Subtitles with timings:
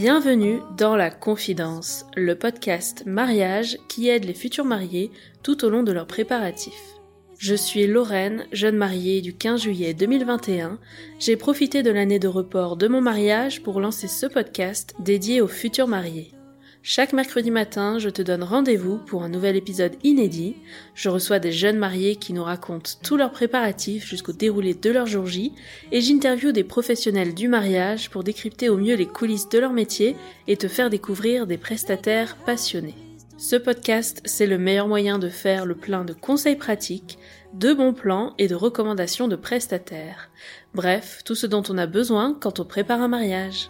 [0.00, 5.10] Bienvenue dans La Confidence, le podcast mariage qui aide les futurs mariés
[5.42, 6.94] tout au long de leurs préparatifs.
[7.36, 10.78] Je suis Lorraine, jeune mariée du 15 juillet 2021.
[11.18, 15.48] J'ai profité de l'année de report de mon mariage pour lancer ce podcast dédié aux
[15.48, 16.30] futurs mariés.
[16.82, 20.56] Chaque mercredi matin, je te donne rendez-vous pour un nouvel épisode inédit.
[20.94, 25.06] Je reçois des jeunes mariés qui nous racontent tous leurs préparatifs jusqu'au déroulé de leur
[25.06, 25.52] jour J
[25.92, 30.16] et j'interviewe des professionnels du mariage pour décrypter au mieux les coulisses de leur métier
[30.46, 32.94] et te faire découvrir des prestataires passionnés.
[33.36, 37.18] Ce podcast, c'est le meilleur moyen de faire le plein de conseils pratiques,
[37.54, 40.30] de bons plans et de recommandations de prestataires.
[40.74, 43.68] Bref, tout ce dont on a besoin quand on prépare un mariage.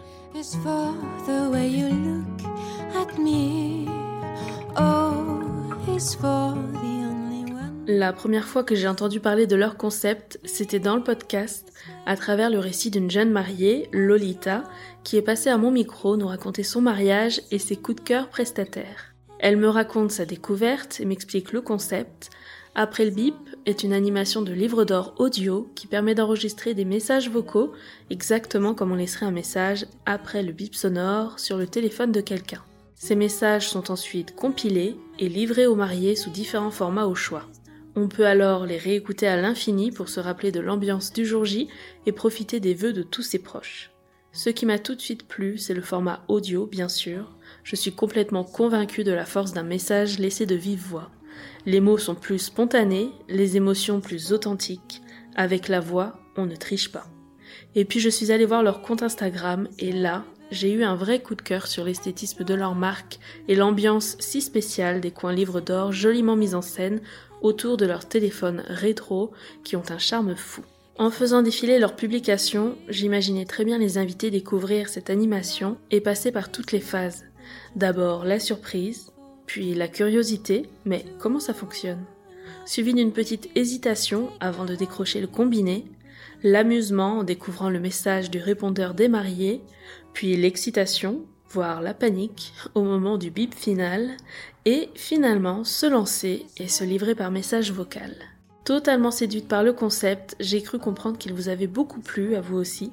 [7.87, 11.73] La première fois que j'ai entendu parler de leur concept, c'était dans le podcast,
[12.05, 14.63] à travers le récit d'une jeune mariée, Lolita,
[15.03, 18.29] qui est passée à mon micro nous raconter son mariage et ses coups de cœur
[18.29, 19.15] prestataires.
[19.39, 22.29] Elle me raconte sa découverte et m'explique le concept.
[22.75, 23.35] Après le bip
[23.65, 27.73] est une animation de livre d'or audio qui permet d'enregistrer des messages vocaux
[28.09, 32.63] exactement comme on laisserait un message après le bip sonore sur le téléphone de quelqu'un.
[33.01, 37.45] Ces messages sont ensuite compilés et livrés aux mariés sous différents formats au choix.
[37.95, 41.69] On peut alors les réécouter à l'infini pour se rappeler de l'ambiance du jour J
[42.05, 43.91] et profiter des vœux de tous ses proches.
[44.33, 47.37] Ce qui m'a tout de suite plu, c'est le format audio, bien sûr.
[47.63, 51.09] Je suis complètement convaincue de la force d'un message laissé de vive voix.
[51.65, 55.01] Les mots sont plus spontanés, les émotions plus authentiques.
[55.37, 57.07] Avec la voix, on ne triche pas.
[57.75, 61.21] Et puis je suis allée voir leur compte Instagram et là, j'ai eu un vrai
[61.21, 65.61] coup de cœur sur l'esthétisme de leur marque et l'ambiance si spéciale des coins livres
[65.61, 67.01] d'or joliment mis en scène
[67.41, 69.31] autour de leurs téléphones rétro
[69.63, 70.63] qui ont un charme fou.
[70.97, 76.31] En faisant défiler leurs publications, j'imaginais très bien les invités découvrir cette animation et passer
[76.31, 77.23] par toutes les phases.
[77.75, 79.11] D'abord la surprise,
[79.45, 82.03] puis la curiosité, mais comment ça fonctionne?
[82.65, 85.85] Suivi d'une petite hésitation avant de décrocher le combiné,
[86.43, 89.61] l'amusement en découvrant le message du répondeur des mariés,
[90.13, 94.17] puis l'excitation, voire la panique au moment du bip final,
[94.65, 98.15] et finalement se lancer et se livrer par message vocal.
[98.65, 102.57] Totalement séduite par le concept, j'ai cru comprendre qu'il vous avait beaucoup plu à vous
[102.57, 102.91] aussi,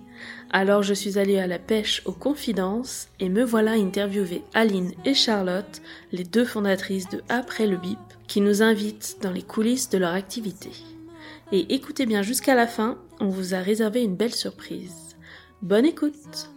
[0.51, 5.13] alors je suis allée à la pêche aux confidences et me voilà interviewer Aline et
[5.13, 5.83] Charlotte,
[6.13, 10.15] les deux fondatrices de Après le bip, qui nous invitent dans les coulisses de leur
[10.15, 10.71] activité.
[11.53, 15.15] Et écoutez bien jusqu'à la fin, on vous a réservé une belle surprise.
[15.61, 16.51] Bonne écoute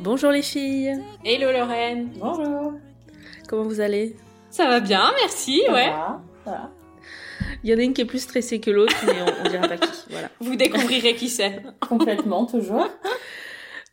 [0.00, 2.72] Bonjour les filles Hello Lorraine Bonjour
[3.48, 4.16] Comment vous allez?
[4.50, 5.92] Ça va bien, merci, ouais.
[7.62, 9.68] Il y en a une qui est plus stressée que l'autre, mais on, on dira
[9.68, 9.90] pas qui.
[10.10, 10.30] Voilà.
[10.40, 11.60] Vous découvrirez qui c'est.
[11.86, 12.88] Complètement, toujours.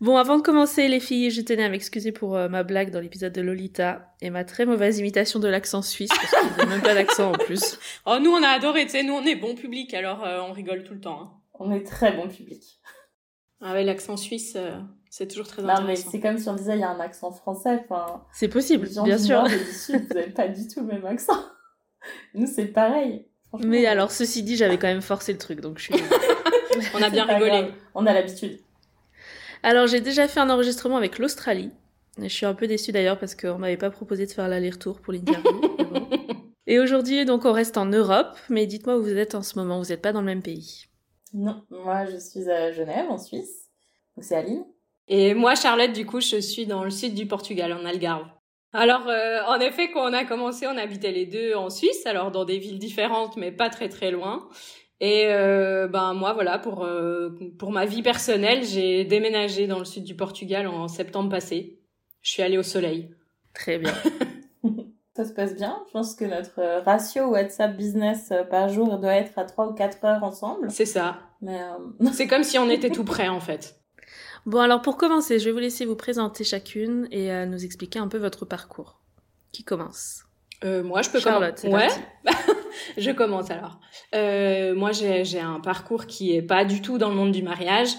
[0.04, 3.00] Bon, avant de commencer, les filles, je tenais à m'excuser pour euh, ma blague dans
[3.00, 6.66] l'épisode de Lolita et ma très mauvaise imitation de l'accent suisse, parce qu'il n'y a
[6.66, 7.80] même pas d'accent en plus.
[8.06, 10.52] Oh, nous, on a adoré, tu sais, nous, on est bon public, alors euh, on
[10.52, 11.22] rigole tout le temps.
[11.22, 11.32] hein.
[11.58, 12.82] On est très bon public.
[13.62, 14.78] Ah ouais, l'accent suisse, euh,
[15.10, 16.10] c'est toujours très Non, mais intéressant.
[16.12, 17.80] c'est comme si on disait il y a un accent français.
[17.90, 19.38] Enfin, C'est possible, les gens bien du sûr.
[19.42, 21.42] Nord et du Sud, vous n'avez pas du tout le même accent.
[22.34, 23.26] Nous, c'est pareil.
[23.60, 25.94] Mais alors, ceci dit, j'avais quand même forcé le truc, donc je suis...
[26.94, 27.50] On a bien rigolé.
[27.52, 27.72] grave.
[27.96, 28.60] On a l'habitude.
[29.64, 31.72] Alors, j'ai déjà fait un enregistrement avec l'Australie.
[32.22, 35.14] Je suis un peu déçue d'ailleurs parce qu'on m'avait pas proposé de faire l'aller-retour pour
[35.14, 35.52] l'interview.
[35.78, 36.08] bon.
[36.68, 39.82] Et aujourd'hui, donc, on reste en Europe, mais dites-moi où vous êtes en ce moment.
[39.82, 40.86] Vous n'êtes pas dans le même pays.
[41.34, 43.70] Non, moi je suis à Genève, en Suisse.
[44.16, 44.64] Donc c'est Aline.
[45.08, 48.28] Et moi, Charlotte, du coup, je suis dans le sud du Portugal, en Algarve.
[48.72, 52.32] Alors, euh, en effet, quand on a commencé, on habitait les deux en Suisse, alors
[52.32, 54.48] dans des villes différentes, mais pas très très loin.
[55.00, 59.86] Et euh, ben moi, voilà, pour euh, pour ma vie personnelle, j'ai déménagé dans le
[59.86, 61.80] sud du Portugal en septembre passé.
[62.22, 63.10] Je suis allée au soleil.
[63.54, 63.94] Très bien.
[65.16, 65.84] Ça se passe bien.
[65.88, 70.04] Je pense que notre ratio WhatsApp business par jour doit être à 3 ou 4
[70.06, 70.72] heures ensemble.
[70.72, 71.20] C'est ça.
[71.44, 73.80] Mais euh, C'est comme si on était tout près, en fait.
[74.46, 78.00] Bon, alors pour commencer, je vais vous laisser vous présenter chacune et euh, nous expliquer
[78.00, 79.00] un peu votre parcours.
[79.52, 80.24] Qui commence?
[80.64, 82.00] Euh, moi, je peux Charlotte, commencer.
[82.26, 82.32] Ouais.
[82.98, 83.80] je commence alors.
[84.16, 87.44] Euh, moi, j'ai j'ai un parcours qui est pas du tout dans le monde du
[87.44, 87.90] mariage.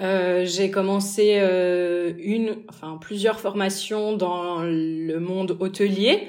[0.00, 6.28] Euh, j'ai commencé euh, une, enfin plusieurs formations dans le monde hôtelier,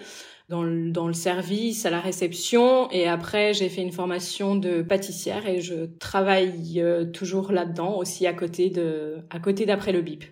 [0.50, 4.84] dans le, dans le service, à la réception, et après j'ai fait une formation de
[4.84, 10.02] pâtissière et je travaille euh, toujours là-dedans aussi à côté de, à côté d'après le
[10.02, 10.26] bip.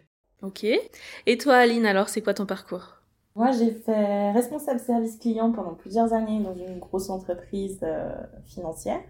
[0.44, 0.66] Ok.
[1.25, 2.98] Et toi, Aline, alors, c'est quoi ton parcours?
[3.35, 8.13] Moi j'ai fait responsable service client pendant plusieurs années dans une grosse entreprise euh,
[8.45, 9.01] financière.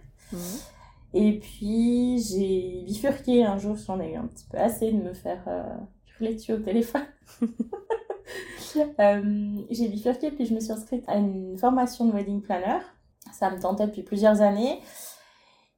[1.13, 5.13] Et puis j'ai bifurqué un jour, j'en ai eu un petit peu assez de me
[5.13, 5.63] faire euh,
[6.19, 7.05] hurler dessus au téléphone.
[8.99, 12.79] Euh, j'ai bifurqué puis je me suis inscrite à une formation de wedding planner.
[13.31, 14.79] Ça me tentait depuis plusieurs années.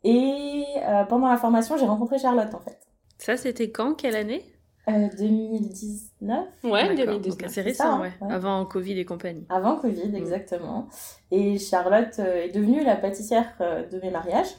[0.05, 2.79] Et euh, pendant la formation, j'ai rencontré Charlotte en fait.
[3.17, 3.95] Ça, c'était quand?
[3.95, 4.45] Quelle année?
[4.87, 7.21] Euh, 2019, Ouais, D'accord, 2019.
[7.29, 8.11] donc assez c'est récent, ça, hein, ouais.
[8.21, 8.33] ouais.
[8.33, 9.45] Avant Covid et compagnie.
[9.49, 10.87] avant Covid, exactement.
[11.31, 14.49] Et Charlotte euh, est devenue la pâtissière euh, de mes mariages.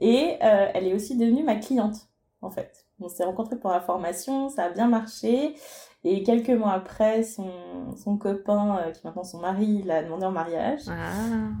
[0.00, 1.96] Et euh, elle est aussi devenue ma cliente,
[2.42, 2.84] en fait.
[3.00, 5.54] On s'est rencontrés pour la formation, ça a bien marché.
[6.04, 7.50] Et quelques mois après, son,
[7.96, 10.82] son copain, euh, qui est maintenant son mari, l'a demandé en mariage.
[10.88, 11.10] Ah.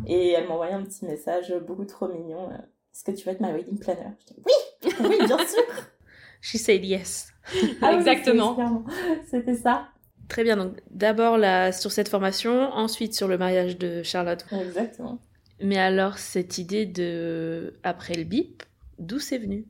[0.06, 2.50] Et elle m'a envoyé un petit message beaucoup trop mignon.
[2.52, 2.56] euh,
[2.94, 4.10] Est-ce que tu veux être ma wedding planner?
[4.20, 5.64] Je dis oui, oui, bien sûr.
[6.40, 7.32] She said yes.
[7.82, 8.56] Ah Exactement.
[9.30, 9.88] C'était ça.
[10.28, 11.38] Très bien, donc d'abord
[11.72, 14.44] sur cette formation, ensuite sur le mariage de Charlotte.
[14.52, 15.18] Exactement.
[15.60, 18.62] Mais alors, cette idée de après le bip,
[18.98, 19.64] d'où c'est venu?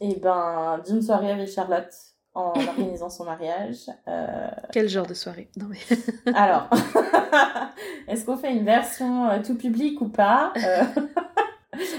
[0.00, 1.90] Et ben, d'une soirée avec Charlotte
[2.34, 3.86] en organisant son mariage.
[4.08, 5.48] euh, Quel genre de soirée?
[5.56, 6.68] Non mais Alors,
[8.08, 10.52] est-ce qu'on fait une version euh, tout public ou pas?
[10.56, 10.82] Euh,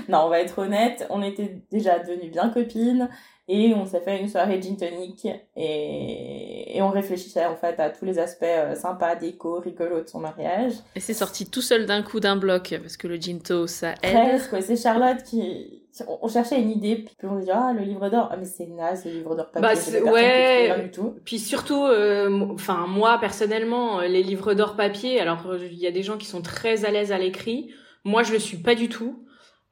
[0.07, 3.10] Non, on va être honnête, on était déjà devenues bien copines
[3.47, 7.89] et on s'est fait une soirée gin tonic et, et on réfléchissait en fait à
[7.89, 10.74] tous les aspects euh, sympas, déco, rigolo de son mariage.
[10.95, 14.13] Et c'est sorti tout seul d'un coup d'un bloc, parce que le ginto, ça aide.
[14.13, 15.81] Presque, ouais, c'est Charlotte qui...
[16.21, 19.06] On cherchait une idée, puis on dit ah le livre d'or, ah mais c'est naze
[19.06, 20.74] le livre d'or papier, Bah, ouais.
[20.74, 21.15] rien du tout.
[21.24, 25.92] Puis surtout, euh, enfin moi personnellement, euh, les livres d'or papier, alors il y a
[25.92, 27.71] des gens qui sont très à l'aise à l'écrit.
[28.03, 29.25] Moi, je le suis pas du tout.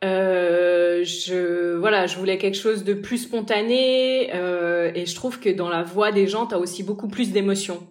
[0.03, 5.49] Euh, je voilà, je voulais quelque chose de plus spontané euh, et je trouve que
[5.49, 7.87] dans la voix des gens, t'as aussi beaucoup plus d'émotions.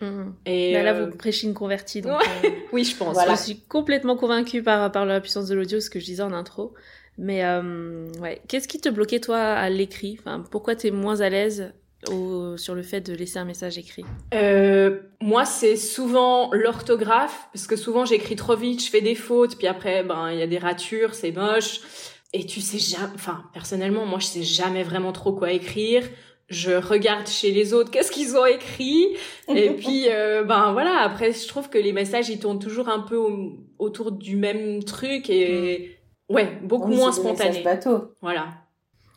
[0.00, 0.34] Mhm.
[0.44, 2.02] Et Bah, là, euh, vous prêchez une convertie.
[2.02, 2.26] Donc, Ouais.
[2.44, 3.14] euh, oui, je pense.
[3.14, 3.34] Voilà.
[3.34, 6.32] Je suis complètement convaincue par, par la puissance de l'audio, ce que je disais en
[6.32, 6.74] intro.
[7.18, 10.18] Mais euh, ouais, qu'est-ce qui te bloquait toi à l'écrit?
[10.20, 11.72] Enfin, Pourquoi t'es moins à l'aise
[12.10, 14.04] au, sur le fait de laisser un message écrit
[14.34, 19.56] Euh, moi, c'est souvent l'orthographe, parce que souvent j'écris trop vite, je fais des fautes,
[19.56, 21.80] puis après, ben, il y a des ratures, c'est moche.
[22.32, 26.02] Et tu sais jamais, enfin, personnellement, moi, je sais jamais vraiment trop quoi écrire.
[26.48, 29.16] Je regarde chez les autres qu'est-ce qu'ils ont écrit.
[29.48, 33.00] Et puis, euh, ben voilà, après, je trouve que les messages, ils tournent toujours un
[33.00, 35.96] peu au- autour du même truc et,
[36.28, 37.62] ouais, beaucoup Oui, moins spontané.
[37.62, 38.12] bateaux.
[38.20, 38.48] Voilà.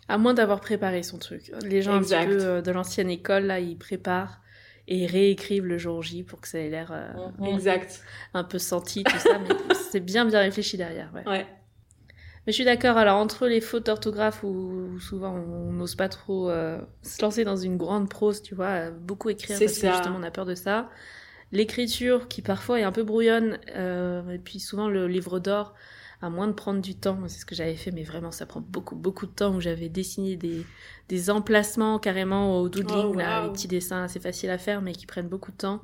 [0.10, 1.52] À moins d'avoir préparé son truc.
[1.64, 2.24] Les gens Exact.
[2.24, 4.42] un petit peu euh, de l'ancienne école, là, ils préparent
[4.88, 7.54] et réécrivent le jour J pour que ça ait l'air euh, Mhm.
[7.54, 8.02] Exact.
[8.34, 9.38] un peu senti, tout ça.
[9.40, 9.50] mais
[9.92, 11.12] c'est bien, bien réfléchi derrière.
[11.14, 11.28] Ouais.
[11.30, 11.48] Ouais.
[12.48, 16.10] Mais je suis d'accord, alors entre les fautes d'orthographe où, où souvent on n'ose pas
[16.10, 19.82] trop euh, se lancer dans une grande prose, tu vois, beaucoup écrire C'est parce que
[19.82, 19.92] ça.
[19.94, 20.90] justement on a peur de ça.
[21.52, 25.74] L'écriture qui parfois est un peu brouillonne, euh, et puis souvent le livre d'or,
[26.22, 28.60] à moins de prendre du temps, c'est ce que j'avais fait, mais vraiment ça prend
[28.62, 30.66] beaucoup beaucoup de temps où j'avais dessiné des,
[31.08, 34.92] des emplacements carrément au doodling, Oh, là, les petits dessins assez faciles à faire mais
[34.94, 35.82] qui prennent beaucoup de temps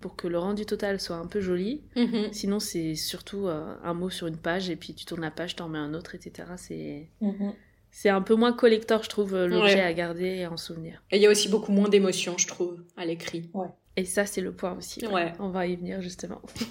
[0.00, 1.82] pour que le rendu total soit un peu joli.
[1.96, 2.28] Mhm.
[2.32, 5.56] Sinon, c'est surtout euh, un mot sur une page et puis tu tournes la page,
[5.56, 6.48] t'en mets un autre, etc.
[6.56, 7.52] C'est Mhm.
[7.90, 9.80] c'est un peu moins collector, je trouve, euh, l'objet Ouais.
[9.80, 11.02] à garder et en souvenir.
[11.10, 13.50] Et il y a aussi beaucoup moins d'émotions, je trouve, à l'écrit.
[13.96, 15.06] Et ça, c'est le point aussi.
[15.06, 15.32] Ouais.
[15.38, 16.42] On va y venir justement.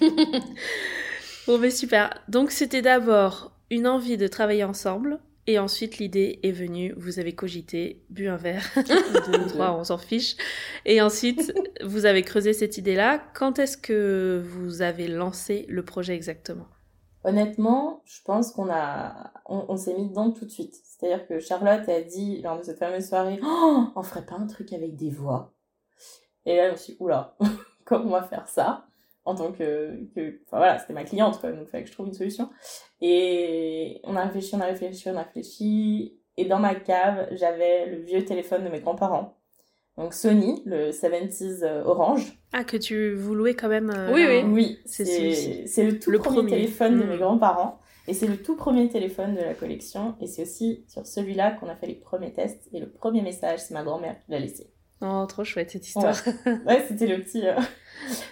[1.46, 2.22] bon, mais super.
[2.28, 7.34] Donc, c'était d'abord une envie de travailler ensemble Et ensuite, l'idée est venue, vous avez
[7.34, 10.36] cogité, bu un verre, deux ou trois, on s'en fiche.
[10.84, 13.22] Et ensuite, vous avez creusé cette idée-là.
[13.34, 16.66] Quand est-ce que vous avez lancé le projet exactement?
[17.26, 20.76] Honnêtement, je pense qu'on a, on, s'est mis dedans tout de suite.
[20.84, 24.46] C'est-à-dire que Charlotte a dit lors de cette fameuse soirée, oh, on ferait pas un
[24.46, 25.52] truc avec des voix.
[26.44, 27.36] Et là, je me suis dit, oula,
[27.84, 28.85] comment on va faire ça?
[29.26, 31.94] En tant que, que enfin voilà, c'était ma cliente, quoi, donc il fallait que je
[31.94, 32.48] trouve une solution.
[33.00, 36.18] Et on a réfléchi, on a réfléchi, on a réfléchi.
[36.38, 39.36] Et dans ma cave, j'avais le vieux téléphone de mes grands-parents.
[39.98, 42.38] Donc Sony, le 70s euh, Orange.
[42.52, 44.42] Ah, que tu vous louez quand même euh, Oui, oui.
[44.44, 47.20] Oui, c'est le tout premier, téléphone de mes hmm.
[47.20, 47.80] grands-parents.
[48.06, 50.14] Et c'est le tout premier téléphone de la collection.
[50.20, 52.68] Et c'est aussi sur celui-là qu'on a fait les premiers tests.
[52.72, 54.70] Et le premier message, c'est ma grand-mère qui l'a laissé.
[55.02, 56.14] Oh, trop chouette cette histoire.
[56.66, 57.46] Ouais, c'était le petit.
[57.46, 57.58] Euh.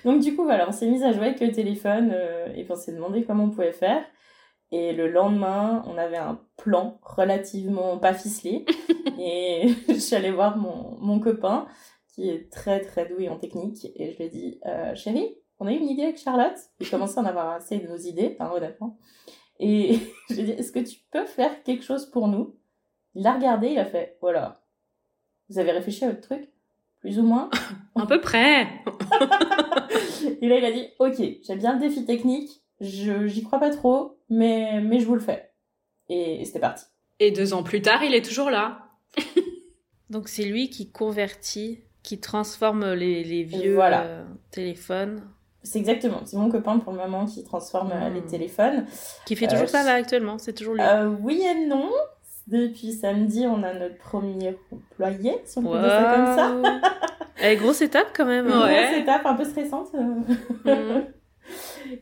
[0.04, 2.74] Donc, du coup, voilà, on s'est mis à jouer avec le téléphone euh, et on
[2.74, 4.04] s'est demandé comment on pouvait faire.
[4.72, 8.64] Et le lendemain, on avait un plan relativement pas ficelé.
[9.18, 11.66] et je suis allée voir mon, mon, copain
[12.08, 13.86] qui est très très doué en technique.
[13.96, 16.58] Et je lui ai dit euh, Chérie, on a eu une idée avec Charlotte.
[16.80, 18.98] Il commençait à en avoir assez de nos idées, hein, honnêtement.
[19.60, 19.98] Et
[20.30, 22.56] je lui ai dit Est-ce que tu peux faire quelque chose pour nous?
[23.14, 24.64] Il l'a regardé, il a fait Voilà.
[25.50, 26.53] Vous avez réfléchi à votre truc?
[27.04, 27.50] Plus ou moins.
[27.96, 28.62] à peu près.
[30.40, 33.68] et là, il a dit, ok, j'aime bien le défi technique, je j'y crois pas
[33.68, 35.50] trop, mais, mais je vous le fais.
[36.08, 36.86] Et, c'était parti.
[37.20, 38.88] Et deux ans plus tard, il est toujours là.
[40.10, 45.28] Donc c'est lui qui convertit, qui transforme les, les vieux euh, téléphones.
[45.62, 48.26] C'est exactement, c'est mon copain pour le moment qui transforme euh, les hmm.
[48.26, 48.86] téléphones.
[49.26, 50.82] Qui fait toujours euh, ça là actuellement, c'est toujours lui.
[51.20, 51.90] oui et non,
[52.46, 56.80] depuis samedi, on a notre premier employé, si on peut dire ça comme ça.
[57.42, 58.46] Eh, grosse étape quand même.
[58.46, 58.52] Ouais.
[58.52, 59.92] Grosse étape, un peu stressante.
[59.94, 61.04] Mhm.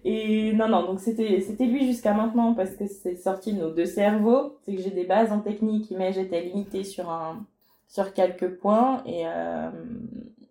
[0.04, 3.70] Et non, non, donc c'était, c'était lui jusqu'à maintenant parce que c'est sorti de nos
[3.70, 4.58] deux cerveaux.
[4.64, 7.44] C'est que j'ai des bases en technique, mais j'étais limitée sur un,
[7.88, 9.02] sur quelques points.
[9.06, 9.70] Et euh,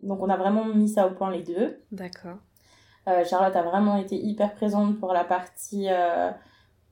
[0.03, 1.79] donc on a vraiment mis ça au point les deux.
[1.91, 2.37] D'accord.
[3.07, 6.29] Euh, Charlotte a vraiment été hyper présente pour la partie euh,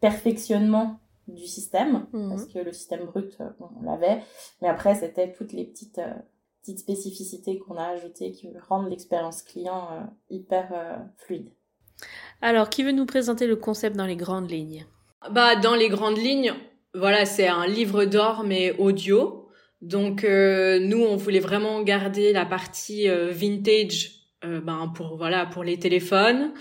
[0.02, 1.00] perfectionnement
[1.34, 2.30] du système, mhm.
[2.30, 4.22] parce que le système brut, euh, on l'avait.
[4.62, 6.14] Mais après, c'était toutes les petites, euh,
[6.62, 10.72] petites spécificités qu'on a ajoutées qui rendent l'expérience client euh, hyper
[11.18, 11.50] fluide.
[12.42, 14.86] Alors, qui veut nous présenter le concept dans les grandes lignes?
[15.32, 16.54] Bah, dans les grandes lignes,
[16.94, 19.48] voilà, c'est un livre d'or mais audio.
[19.82, 26.54] Donc, nous, on voulait vraiment garder la partie vintage, ben pour voilà, pour les téléphones.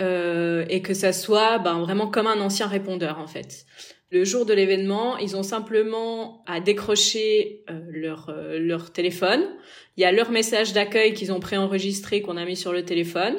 [0.00, 3.66] et que ça soit ben, vraiment comme un ancien répondeur en fait.
[4.12, 9.40] Le jour de l'événement, ils ont simplement à décrocher euh, leur, euh, leur téléphone.
[9.96, 13.36] Il y a leur message d'accueil qu'ils ont préenregistré qu'on a mis sur le téléphone,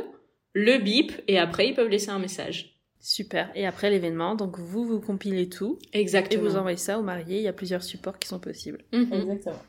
[0.53, 2.79] le bip, et après ils peuvent laisser un message.
[3.01, 3.51] Super.
[3.53, 5.77] Et après l'événement, donc vous, vous compilez tout.
[5.91, 6.41] Exactement.
[6.41, 7.37] Et vous envoyez ça au marié.
[7.37, 8.79] Il y a plusieurs supports qui sont possibles.
[8.93, 9.11] Mhm.
[9.11, 9.61] Exactement.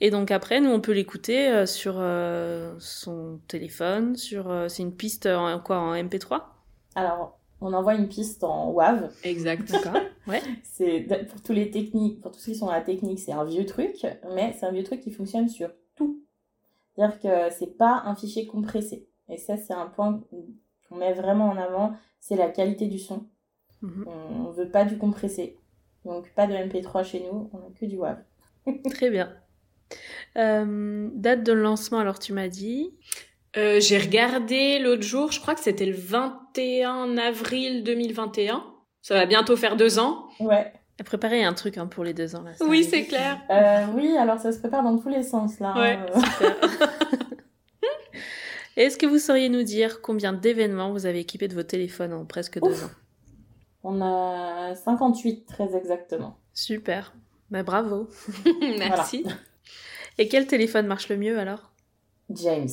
[0.00, 2.02] Et donc après, nous, on peut l'écouter euh, sur
[2.80, 4.52] son téléphone, sur...
[4.68, 6.42] c'est une piste en quoi En MP3
[6.96, 9.10] Alors, on envoie une piste en WAV.
[9.22, 9.70] Exact.
[9.72, 10.00] D'accord.
[10.26, 10.42] Ouais.
[10.62, 13.44] C'est pour tous les techniques, pour tous ceux qui sont dans la technique, c'est un
[13.44, 16.22] vieux truc, mais c'est un vieux truc qui fonctionne sur tout.
[16.94, 19.08] C'est-à-dire que c'est pas un fichier compressé.
[19.28, 20.22] Et ça, c'est un point
[20.88, 23.26] qu'on met vraiment en avant, c'est la qualité du son.
[23.82, 24.06] Mhm.
[24.06, 25.58] On, veut pas du compressé.
[26.04, 28.18] Donc pas de MP3 chez nous, on a que du WAV.
[28.90, 29.32] Très bien.
[30.36, 32.94] Euh, date de lancement, alors tu m'as dit
[33.56, 38.64] euh, j'ai regardé l'autre jour, je crois que c'était le 21 avril 2021.
[39.02, 40.28] Ça va bientôt faire deux ans.
[40.40, 40.72] Ouais.
[40.98, 42.52] À préparer un truc hein, pour les deux ans là.
[42.60, 43.40] Oui, c'est clair.
[43.50, 45.74] Euh, oui, alors ça se prépare dans tous les sens là.
[45.76, 46.56] Ouais, hein, super.
[48.76, 52.24] Est-ce que vous sauriez nous dire combien d'événements vous avez équipé de vos téléphones en
[52.24, 52.90] presque deux ans?
[53.84, 56.38] On a 58 très exactement.
[56.54, 57.14] Super.
[57.50, 58.08] Bah, bravo.
[58.78, 59.24] Merci.
[60.18, 61.72] Et quel téléphone marche le mieux alors?
[62.30, 62.68] James.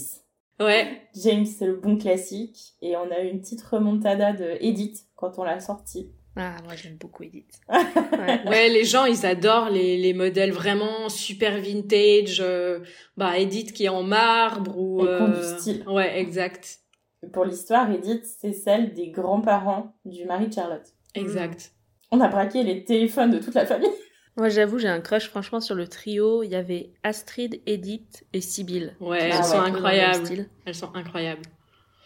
[0.64, 1.02] Ouais.
[1.16, 2.74] James, c'est le bon classique.
[2.82, 6.12] Et on a eu une petite remontada de Edith quand on l'a sorti.
[6.38, 7.60] Ah, moi j'aime beaucoup Edith.
[7.70, 8.70] ouais.
[8.70, 12.40] les gens ils adorent les, les modèles vraiment super vintage.
[12.40, 12.80] Euh,
[13.18, 15.02] bah, Edith qui est en marbre ou.
[15.02, 15.84] Du euh, style.
[15.88, 16.80] Ouais, exact.
[17.34, 20.88] Pour l'histoire, Edith, c'est celle des grands-parents du mari de Charlotte.
[21.14, 21.72] Exact.
[22.12, 23.92] On a braqué les téléphones de toute la famille.
[24.38, 26.44] Moi, j'avoue, j'ai un crush franchement sur le trio.
[26.44, 28.96] Il y avait Astrid, Edith et Sibyl.
[29.00, 30.46] Ouais, elles sont incroyables.
[30.66, 31.42] Elles sont incroyables.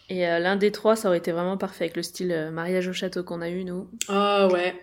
[0.08, 2.86] Et euh, l'un des trois, ça aurait été vraiment parfait avec le style euh, mariage
[2.88, 3.88] au château qu'on a eu, nous.
[4.08, 4.74] Oh ouais,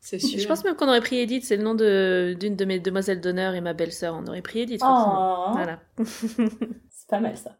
[0.00, 0.38] c'est sûr.
[0.38, 3.20] Je pense même qu'on aurait pris Edith, c'est le nom de d'une de mes demoiselles
[3.20, 4.14] d'honneur et ma belle-sœur.
[4.14, 5.48] On aurait pris Edith, oh.
[5.52, 5.80] Voilà.
[5.98, 7.56] c'est pas mal ça.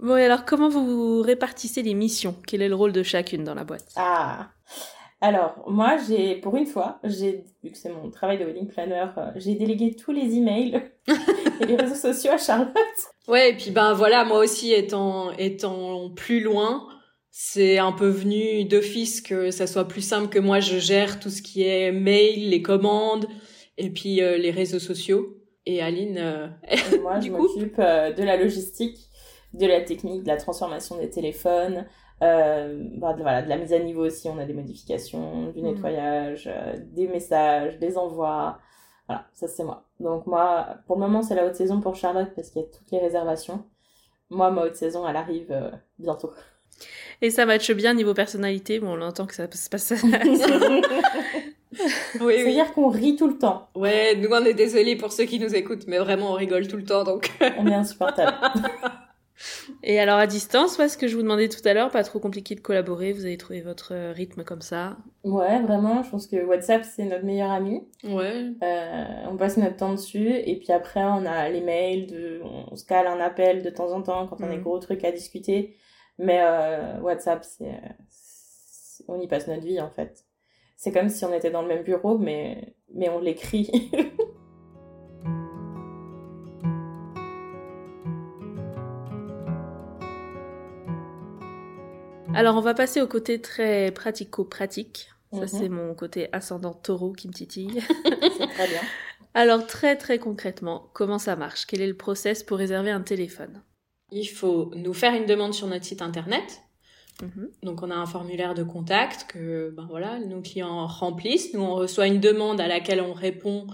[0.00, 2.36] bon, et alors comment vous répartissez les missions?
[2.46, 3.92] Quel est le rôle de chacune dans la boîte?
[3.96, 4.50] Ah
[5.20, 9.06] Alors, moi, j'ai, pour une fois, j'ai, vu que c'est mon travail de wedding planner,
[9.16, 10.82] euh, j'ai délégué tous les emails
[11.60, 12.74] et les réseaux sociaux à Charlotte.
[13.26, 16.86] Ouais, et puis ben voilà, moi aussi étant étant plus loin,
[17.30, 21.28] c'est un peu venu d'office que ça soit plus simple que moi je gère tout
[21.28, 23.26] ce qui est mail, les commandes
[23.78, 25.36] et puis euh, les réseaux sociaux.
[25.66, 29.08] Et Aline, euh, Et moi, je coup m'occupe euh, de la logistique,
[29.52, 31.86] de la technique, de la transformation des téléphones,
[32.22, 34.28] euh, bah, de, voilà, de la mise à niveau aussi.
[34.28, 35.74] On a des modifications, du Mhm.
[35.74, 38.58] nettoyage, euh, des messages, des envois.
[39.08, 39.84] Voilà, ça c'est moi.
[40.00, 42.68] Donc moi, pour le moment, c'est la haute saison pour Charlotte parce qu'il y a
[42.68, 43.64] toutes les réservations.
[44.30, 46.32] Moi, ma haute saison, elle arrive euh, bientôt.
[47.22, 48.80] Et ça matche bien niveau personnalité?
[48.80, 49.92] Bon, on entend que ça se passe.
[50.02, 50.82] oui,
[52.20, 52.34] oui.
[52.38, 53.68] C'est-à-dire qu'on rit tout le temps.
[53.74, 56.76] Ouais, nous on est désolés pour ceux qui nous écoutent, mais vraiment on rigole tout
[56.76, 57.30] le temps, donc.
[57.58, 58.36] On est insupportable.
[59.82, 62.18] Et alors à distance, ouais, ce que je vous demandais tout à l'heure, pas trop
[62.18, 63.12] compliqué de collaborer.
[63.12, 64.96] Vous avez trouvé votre euh, rythme comme ça.
[65.24, 67.82] ouais, vraiment, je pense que WhatsApp, c'est notre meilleur ami.
[68.04, 68.46] Ouais.
[68.62, 72.40] Euh, on passe notre temps dessus et puis après on a les mails, de,
[72.70, 74.62] on se cale un appel de temps en temps quand on a des Mhm.
[74.62, 75.76] gros trucs à discuter.
[76.18, 77.78] Mais euh, WhatsApp, c'est,
[78.08, 80.24] c'est- on y passe notre vie en fait.
[80.78, 83.70] C'est comme si on était dans le même bureau, mais, mais on l'écrit.
[92.36, 95.08] Alors on va passer au côté très pratico-pratique.
[95.32, 95.46] Ça Mhm.
[95.48, 97.70] c'est mon côté ascendant taureau qui me titille.
[98.38, 98.80] c'est très bien.
[99.34, 101.66] Alors très très concrètement, comment ça marche?
[101.66, 103.62] Quel est le process pour réserver un téléphone?
[104.12, 106.62] Il faut nous faire une demande sur notre site internet.
[107.22, 107.48] Mhm.
[107.62, 111.52] Donc on a un formulaire de contact que ben voilà, nos clients remplissent.
[111.54, 113.66] Nous on reçoit une demande à laquelle on répond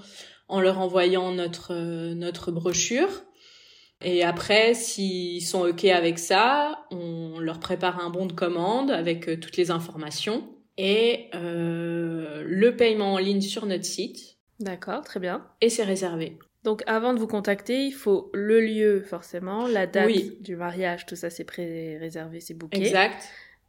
[0.49, 3.09] en leur envoyant notre euh, notre brochure.
[4.05, 9.29] Et après, s'ils sont ok avec ça, on leur prépare un bon de commande avec
[9.29, 14.39] euh, toutes les informations et euh, le paiement en ligne sur notre site.
[14.61, 15.47] D'accord, très bien.
[15.61, 16.39] Et c'est réservé.
[16.65, 20.39] Donc avant de vous contacter, il faut le lieu forcément, la date Oui.
[20.41, 22.79] du mariage, tout ça c'est pré-réservé, c'est booké.
[22.79, 23.21] Exact.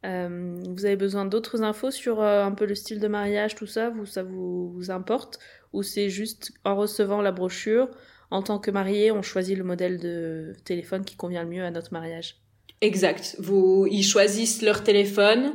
[0.04, 3.66] Euh, vous avez besoin d'autres infos sur euh, un peu le style de mariage, tout
[3.66, 5.38] ça, vous, ça vous, vous importe?
[5.72, 7.88] Ou c'est juste en recevant la brochure,
[8.30, 11.70] en tant que marié, on choisit le modèle de téléphone qui convient le mieux à
[11.70, 12.36] notre mariage
[12.80, 13.36] Exact.
[13.38, 15.54] Vous, ils choisissent leur téléphone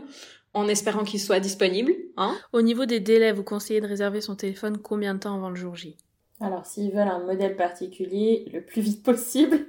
[0.54, 1.94] en espérant qu'il soit disponible.
[2.18, 2.36] Hein?
[2.54, 5.56] Au niveau des délais, vous conseillez de réserver son téléphone combien de temps avant le
[5.56, 5.96] jour J?
[6.42, 9.60] Alors s'ils veulent un modèle particulier, le plus vite possible.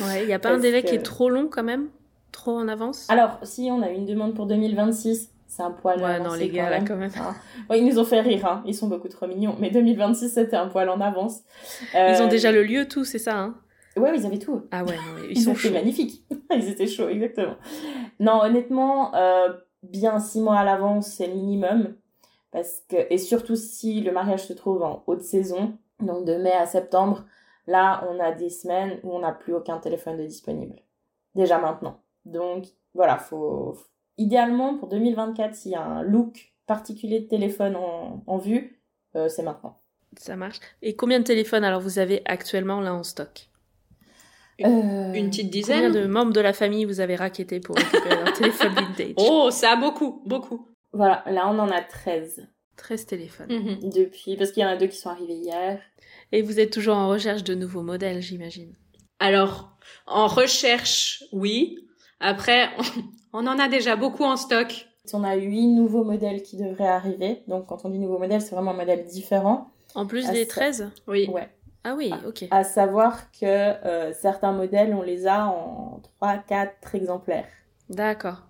[0.00, 1.88] Ouais, il n'y a pas un délai que- qui est trop long quand même?
[2.32, 3.06] Trop en avance?
[3.08, 6.64] Alors si on a une demande pour 2026, c'est un poil Ouais, non, les gars,
[6.64, 6.88] quand là, même.
[6.88, 7.10] quand même.
[7.18, 7.34] Hein.
[7.70, 8.62] Ouais, ils nous ont fait rire, hein.
[8.66, 9.56] ils sont beaucoup trop mignons.
[9.58, 11.40] Mais 2026, c'était un poil en avance.
[11.94, 13.54] Ils ont Euh, déjà le lieu, tout, c'est ça, hein?
[13.96, 14.62] Ouais, ils avaient tout.
[14.70, 15.72] Ah ouais, non, ils Ils, sont chauds.
[15.72, 16.24] magnifiques.
[16.50, 17.56] ils étaient chauds, exactement.
[18.20, 21.94] Non, honnêtement, euh, bien six mois à l'avance, c'est minimum.
[22.52, 26.52] Parce que, et surtout si le mariage se trouve en haute saison, donc de mai
[26.52, 27.24] à septembre,
[27.66, 30.76] là, on a des semaines où on n'a plus aucun téléphone de disponible.
[31.34, 32.00] Déjà maintenant.
[32.26, 33.76] Donc, voilà, faut.
[34.18, 38.80] Idéalement, pour 2024, s'il y a un look particulier de téléphone en, en vue,
[39.14, 39.78] euh, c'est maintenant.
[40.18, 40.58] Ça marche.
[40.82, 43.50] Et combien de téléphones alors vous avez actuellement là en stock?
[44.62, 45.92] Euh, Une petite Combien dizaine.
[45.92, 49.12] de membres de la famille vous avez raquetté pour récupérer leur téléphone vintage?
[49.18, 50.66] Oh, ça beaucoup, beaucoup.
[50.92, 52.48] Voilà, là, on en a 13.
[52.78, 53.52] 13 téléphones.
[53.52, 53.90] Mhm.
[53.90, 55.80] Depuis, parce qu'il y en a deux qui sont arrivés hier.
[56.32, 58.72] Et vous êtes toujours en recherche de nouveaux modèles, j'imagine?
[59.18, 59.76] Alors,
[60.06, 61.78] en recherche, oui.
[62.20, 62.70] Après,
[63.36, 64.88] on en a déjà beaucoup en stock.
[65.12, 67.42] On a huit nouveaux modèles qui devraient arriver.
[67.46, 69.70] Donc, quand on dit nouveau modèle, c'est vraiment un modèle différent.
[69.94, 71.28] En plus des ça- 13 Oui.
[71.32, 71.48] Ouais.
[71.84, 72.46] Ah oui, ok.
[72.50, 77.46] À savoir que euh, certains modèles, on les a en 3, 4 exemplaires.
[77.88, 78.42] D'accord.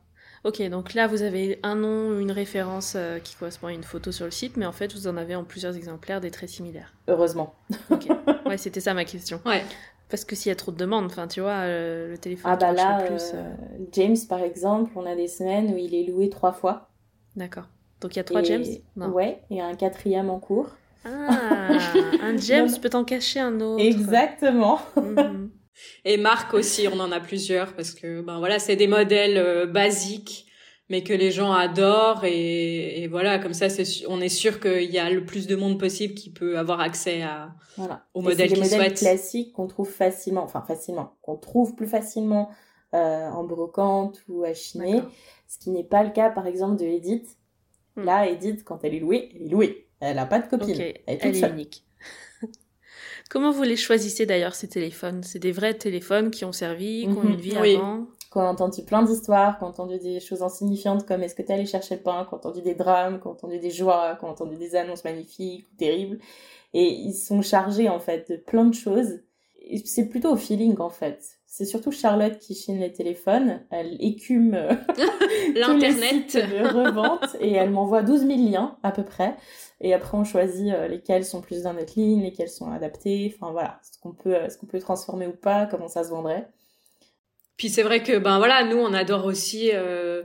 [0.45, 4.11] Ok, donc là vous avez un nom, une référence euh, qui correspond à une photo
[4.13, 6.95] sur le site, mais en fait vous en avez en plusieurs exemplaires des très similaires.
[7.09, 7.55] Heureusement.
[7.91, 8.07] Ok.
[8.47, 9.41] Ouais, c'était ça ma question.
[9.45, 9.65] Ouais.
[10.09, 12.57] Parce que s'il y a trop de demandes, enfin tu vois, euh, le téléphone Ah
[12.57, 13.33] bah là, plus.
[13.35, 16.91] euh, euh, James, par exemple, on a des semaines où il est loué trois fois.
[17.35, 17.65] D'accord.
[18.01, 18.65] Donc il y a trois Et- James
[18.95, 19.09] Non.
[19.09, 20.71] Ouais, et un quatrième en cours.
[21.05, 21.69] Ah,
[22.23, 23.83] un James peut en cacher un autre.
[23.85, 24.79] Exactement.
[24.97, 25.51] Mhm.
[26.07, 29.67] Et Marc aussi, on en a plusieurs parce que ben voilà, c'est des modèles euh,
[29.67, 30.46] basiques,
[30.89, 34.91] mais que les gens adorent et, et voilà, comme ça, c'est on est sûr qu'il
[34.91, 38.05] y a le plus de monde possible qui peut avoir accès à Voilà.
[38.15, 42.51] au modèle c'est qu'ils modèles classiques qu'on trouve facilement, enfin facilement, qu'on trouve plus facilement
[42.95, 45.03] euh, en brocante ou à chiner,
[45.49, 47.37] ce qui n'est pas le cas par exemple de Edith.
[47.97, 48.05] Hmm.
[48.05, 49.89] Là, Edith, quand elle est louée, elle est louée.
[50.01, 50.71] Elle n'a pas de copine.
[50.79, 51.53] Elle est toute elle est seule.
[51.53, 51.85] unique.
[53.31, 55.23] Comment vous les choisissez d'ailleurs ces téléphones?
[55.25, 57.31] C'est des vrais téléphones qui ont servi, qui ont Mhm.
[57.31, 57.75] une vie Oui.
[57.77, 58.07] avant?
[58.37, 61.55] Qu'on a entendu plein d'histoires, qu'on a entendu des choses insignifiantes comme est-ce que t'es
[61.55, 64.27] allé chercher le pain, qu'on a entendu des drames, qu'on a entendu des joies, qu'on
[64.27, 66.19] a entendu des annonces magnifiques ou terribles.
[66.75, 69.21] Et ils sont chargés en fait de plein de choses.
[69.87, 71.39] C'est plutôt au feeling en fait.
[71.47, 73.63] C'est surtout Charlotte qui chine les téléphones.
[73.71, 74.75] Elle écume euh,
[75.55, 79.35] l'internet de revente et elle m'envoie 12 000 liens à peu près.
[79.81, 83.35] Et après on choisit euh, lesquels sont plus dans notre ligne, lesquels sont adaptés.
[83.35, 86.51] Enfin voilà, ce qu'on peut, ce qu'on peut transformer ou pas, comment ça se vendrait?
[87.57, 90.23] Puis c'est vrai que ben voilà, nous on adore aussi euh,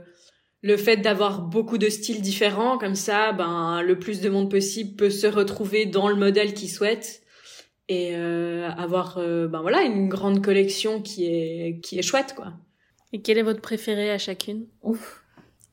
[0.62, 4.96] le fait d'avoir beaucoup de styles différents, comme ça, ben le plus de monde possible
[4.96, 7.22] peut se retrouver dans le modèle qu'il souhaite
[7.88, 12.52] et euh, avoir euh, ben voilà une grande collection qui est qui est chouette quoi.
[13.12, 14.66] Et quel est votre préféré à chacune?
[14.82, 15.22] Ouf.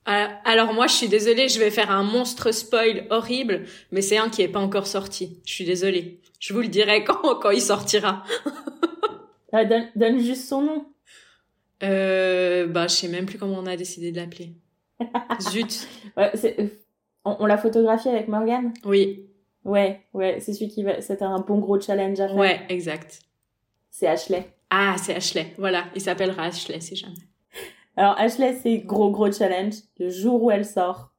[0.05, 4.29] Alors moi, je suis désolée, je vais faire un monstre spoil horrible, mais c'est un
[4.29, 5.39] qui est pas encore sorti.
[5.45, 6.19] Je suis désolée.
[6.39, 8.23] Je vous le dirai quand quand il sortira.
[9.53, 10.85] ah, donne, donne juste son nom.
[11.83, 14.53] Euh, bah, je sais même plus comment on a décidé de l'appeler.
[15.41, 15.87] Zut.
[16.17, 16.31] Ouais,
[17.25, 19.25] on, on l'a photographié avec Morgan Oui.
[19.65, 21.01] Ouais, ouais, c'est celui qui va.
[21.01, 22.37] C'était un bon gros challenge à faire.
[22.37, 23.19] Ouais, exact.
[23.89, 24.53] C'est Ashley.
[24.69, 25.53] Ah, c'est Ashley.
[25.57, 27.15] Voilà, il s'appellera Ashley, c'est jamais.
[27.97, 29.75] Alors Ashley, c'est gros gros challenge.
[29.99, 31.11] Le jour où elle sort,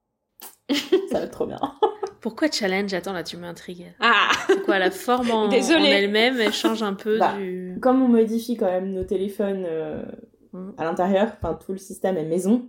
[0.71, 1.61] ça va être trop bien.
[2.21, 2.93] Pourquoi challenge?
[2.93, 3.93] Attends, là, tu m'intrigues.
[3.99, 7.79] Ah C'est quoi, la forme en, elle-même, elle change un peu bah, du...
[7.81, 10.03] Comme on modifie quand même nos téléphones euh,
[10.53, 10.71] Mm.
[10.79, 12.69] à l'intérieur, enfin tout le système est maison.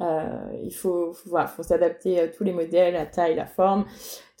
[0.00, 3.86] Euh, il faut, faut, voilà, faut s'adapter à tous les modèles, la taille, la forme,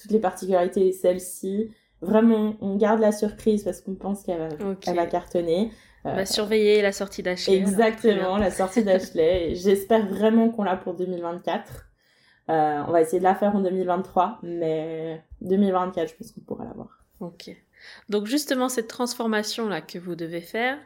[0.00, 1.70] toutes les particularités, celle-ci.
[2.00, 4.48] Vraiment, on garde la surprise parce qu'on pense qu'elle va,
[4.86, 5.70] elle va cartonner.
[6.04, 7.56] On va surveiller la sortie d'Ashley.
[7.56, 9.54] Exactement, la sortie d'Ashley.
[9.54, 11.86] J'espère vraiment qu'on l'a pour 2024.
[12.50, 16.64] Euh, on va essayer de la faire en 2023, mais 2024, je pense qu'on pourra
[16.64, 17.04] l'avoir.
[17.20, 17.50] Ok.
[18.08, 20.78] Donc justement, cette transformation-là que vous devez faire,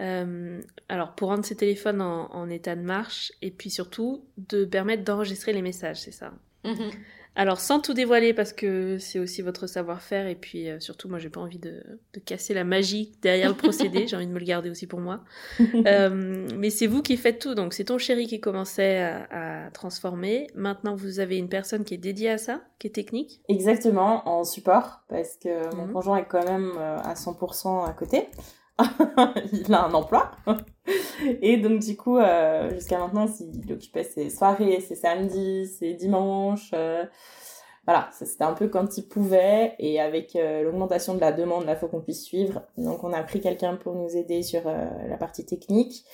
[0.00, 5.04] euh, alors pour rendre ces téléphones en, état de marche et puis surtout de permettre
[5.04, 6.32] d'enregistrer les messages, c'est ça.
[6.64, 6.90] Mhm.
[7.34, 11.18] Alors sans tout dévoiler parce que c'est aussi votre savoir-faire et puis euh, surtout moi
[11.18, 11.82] j'ai pas envie de,
[12.26, 15.20] casser la magie derrière le procédé, j'ai envie de me le garder aussi pour moi.
[15.86, 18.98] Euh, mais c'est vous qui faites tout, donc c'est ton chéri qui commençait
[19.30, 20.48] à, transformer.
[20.54, 23.40] Maintenant vous avez une personne qui est dédiée à ça, qui est technique.
[23.48, 25.92] Exactement, en support parce que mon mhm.
[25.92, 28.28] conjoint est quand même à 100% à côté.
[29.52, 30.30] il a un emploi.
[31.42, 36.70] Et donc, du coup, euh, jusqu'à maintenant, il occupait ses soirées, ses samedis, ses dimanches.
[36.74, 37.04] Euh,
[37.84, 39.74] voilà, c'était un peu quand il pouvait.
[39.78, 42.62] Et avec euh, l'augmentation de la demande, il faut qu'on puisse suivre.
[42.76, 46.04] Donc, on a pris quelqu'un pour nous aider sur la partie technique.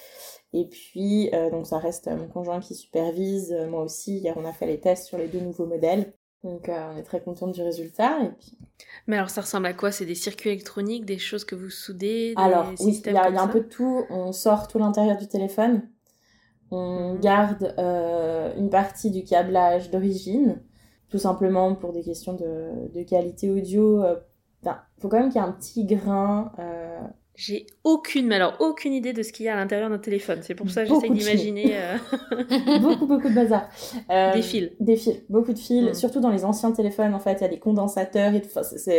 [0.52, 4.18] Et puis, donc, ça reste mon conjoint qui supervise, moi aussi.
[4.18, 6.12] Hier, on a fait les tests sur les deux nouveaux modèles.
[6.44, 8.22] Donc euh, on est très contente du résultat.
[8.22, 8.58] Et puis...
[9.06, 9.90] Mais alors ça ressemble à quoi?
[9.90, 13.48] C'est des circuits électroniques, des choses que vous soudez Alors oui, il y a, un
[13.48, 14.04] peu de tout.
[14.10, 15.82] On sort tout l'intérieur du téléphone.
[16.70, 17.20] On mhm.
[17.20, 20.62] garde euh, une partie du câblage d'origine,
[21.08, 24.00] tout simplement pour des questions de, de qualité audio.
[24.00, 26.52] Il euh, faut quand même qu'il y ait un petit grain
[27.38, 30.40] j'ai aucune, mais alors aucune idée de ce qu'il y a à l'intérieur d'un téléphone.
[30.42, 31.76] C'est pour ça que j'essaie d'imaginer.
[31.76, 33.68] Euh, beaucoup, beaucoup de bazar.
[34.10, 34.70] Euh, des fils.
[34.80, 35.90] Des fils, beaucoup de fils.
[35.90, 35.94] Mm.
[35.94, 38.34] Surtout dans les anciens téléphones, en fait, il y a des condensateurs.
[38.34, 38.42] Et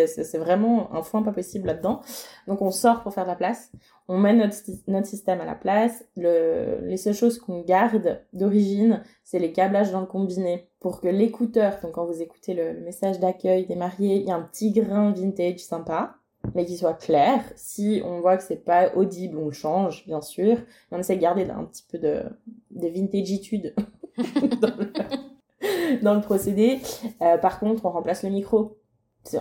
[0.07, 1.99] c'est vraiment un foin pas possible là-dedans.
[2.47, 3.73] Donc on sort pour faire de la place.
[4.07, 4.55] On met notre,
[4.87, 6.05] notre système à la place.
[6.15, 10.69] Le, les seules choses qu'on garde d'origine, c'est les câblages dans le combiné.
[10.79, 14.31] Pour que l'écouteur, donc quand vous écoutez le, le message d'accueil des mariés, il y
[14.31, 16.18] a un petit grain vintage sympa
[16.55, 17.43] mais qu'il soit clair.
[17.55, 20.57] Si on voit que c'est pas audible, on change, bien sûr.
[20.91, 22.23] On essaie de garder un petit peu de,
[22.71, 23.73] de vintagitude
[24.61, 26.79] dans, le, dans le procédé.
[27.21, 28.77] Euh, par contre, on remplace le micro.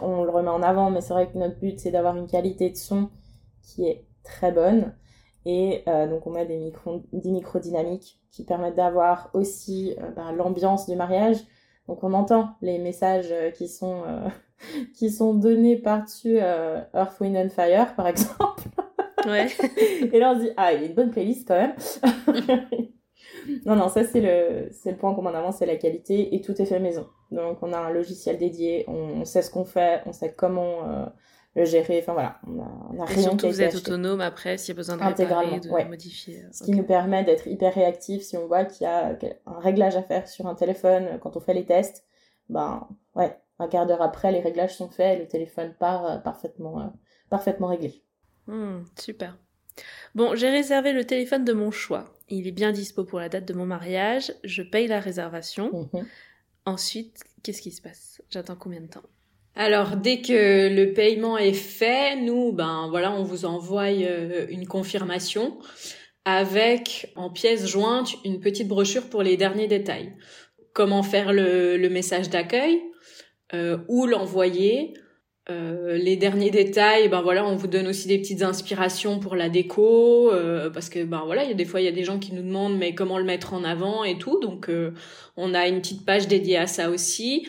[0.03, 2.71] On le remet en avant, mais c'est vrai que notre but, c'est d'avoir une qualité
[2.71, 3.11] de son
[3.63, 4.95] qui est très bonne.
[5.47, 10.11] Et euh, donc, on met des micros, des micros dynamiques qui permettent d'avoir aussi euh,
[10.11, 11.39] bah, l'ambiance du mariage.
[11.89, 14.05] Donc, on entend les messages qui sont
[14.95, 18.63] qui sont donnés par-dessus euh, Earth, Wind and Fire, par exemple.
[19.27, 19.49] Ouais.
[20.13, 21.75] et là, on se dit, ah, il y a une bonne playlist quand même.
[23.67, 26.41] non, non, ça, c'est le, c'est le point qu'on en avant, c'est la qualité et
[26.41, 27.07] tout est fait maison.
[27.31, 31.07] Donc, on a un logiciel dédié, on, sait ce qu'on fait, on sait comment euh,
[31.59, 31.99] le gérer.
[32.01, 34.77] Enfin, voilà, on a, on a rien surtout, vous êtes autonome après, s'il y a
[34.77, 36.45] besoin de réparer, de modifier.
[36.53, 39.97] Ce qui nous permet d'être hyper réactif si on voit qu'il y a un réglage
[39.97, 42.05] à faire sur un téléphone quand on fait les tests.
[42.49, 46.19] Ben, ouais, un quart d'heure après, les réglages sont faits et le téléphone part euh,
[46.19, 46.87] parfaitement, euh,
[47.29, 48.03] parfaitement réglé.
[48.47, 49.37] Hmm, super.
[50.15, 52.07] Bon, j'ai réservé le téléphone de mon choix.
[52.29, 54.33] Il est bien dispo pour la date de mon mariage.
[54.45, 55.89] Je paye la réservation.
[55.93, 56.07] Mhm.
[56.65, 58.23] Ensuite, qu'est-ce qui se passe?
[58.31, 59.03] J'attends combien de temps?
[59.59, 64.67] Alors dès que le paiement est fait, nous ben voilà, on vous envoie euh, une
[64.67, 65.59] confirmation
[66.29, 70.13] avec en pièce jointe une petite brochure pour les derniers détails.
[70.75, 72.83] Comment faire le, message d'accueil,
[73.55, 74.93] euh, où l'envoyer,
[75.49, 79.49] euh, les derniers détails, ben voilà, on vous donne aussi des petites inspirations pour la
[79.49, 82.05] déco, euh, parce que ben voilà, il y a des fois il y a des
[82.05, 84.71] gens qui nous demandent mais comment le mettre en avant et tout, donc
[85.39, 87.49] on a une petite page dédiée à ça aussi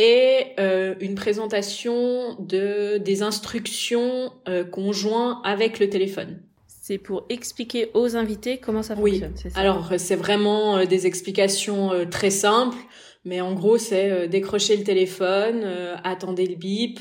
[0.00, 4.32] et euh, une présentation de des instructions
[4.70, 6.32] conjointes avec le téléphone.
[6.66, 9.34] C'est pour expliquer aux invités comment ça fonctionne.
[9.34, 9.50] Oui.
[9.52, 9.60] Ça?
[9.60, 12.78] Alors c'est vraiment des explications très simples.
[13.24, 17.00] Mais en gros, c'est euh, décrocher le téléphone, euh, attendez le bip,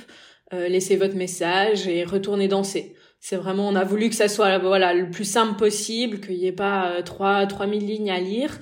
[0.54, 2.96] euh, laissez votre message et retournez danser.
[3.22, 6.48] C'est vraiment, on a voulu que ça soit voilà le plus simple possible, qu'il n'y
[6.48, 8.60] ait pas trois trois mille lignes à lire,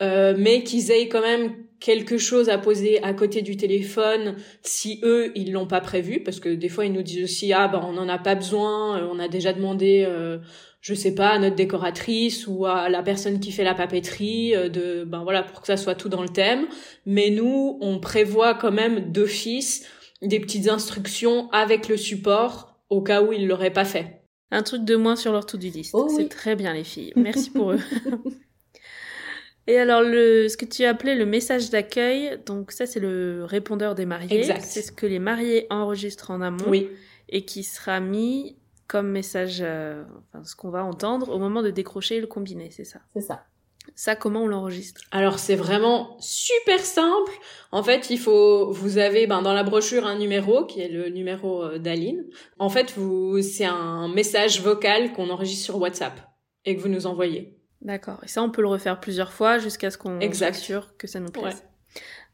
[0.00, 5.32] mais qu'ils aient quand même quelque chose à poser à côté du téléphone si eux
[5.34, 6.22] ils l'ont pas prévu?
[6.22, 9.06] Parce que des fois ils nous disent aussi ah ben on n'en a pas besoin
[9.12, 10.06] on a déjà demandé
[10.82, 14.68] je sais pas, à notre décoratrice ou à la personne qui fait la papeterie, euh,
[14.68, 16.66] de, ben voilà, pour que ça soit tout dans le thème.
[17.06, 19.86] Mais nous, on prévoit quand même d'office
[20.20, 24.22] des petites instructions avec le support au cas où ils l'auraient pas fait.
[24.50, 25.92] Un truc de moins sur leur to-do list.
[25.94, 27.12] Oh c'est très bien les filles.
[27.16, 27.78] Merci pour eux.
[29.66, 33.44] Et alors, le, ce que tu as appelé le message d'accueil, donc ça, c'est le
[33.44, 34.40] répondeur des mariés.
[34.40, 34.62] Exact.
[34.62, 36.64] C'est ce que les mariés enregistrent en amont.
[36.66, 36.88] Oui.
[37.28, 38.56] Et qui sera mis
[38.88, 42.84] comme message, euh, enfin, ce qu'on va entendre au moment de décrocher le combiné, c'est
[42.84, 43.00] ça?
[43.14, 43.44] C'est ça.
[43.94, 45.00] Ça, comment on l'enregistre?
[45.10, 47.32] Alors c'est vraiment super simple.
[47.72, 51.08] En fait, il faut, vous avez ben, dans la brochure un numéro qui est le
[51.08, 52.24] numéro euh, d'Aline.
[52.58, 56.20] En fait, vous, c'est un message vocal qu'on enregistre sur WhatsApp
[56.64, 57.58] et que vous nous envoyez.
[57.82, 58.18] D'accord.
[58.22, 61.20] Et ça, on peut le refaire plusieurs fois jusqu'à ce qu'on soit sûr que ça
[61.20, 61.64] nous plaise.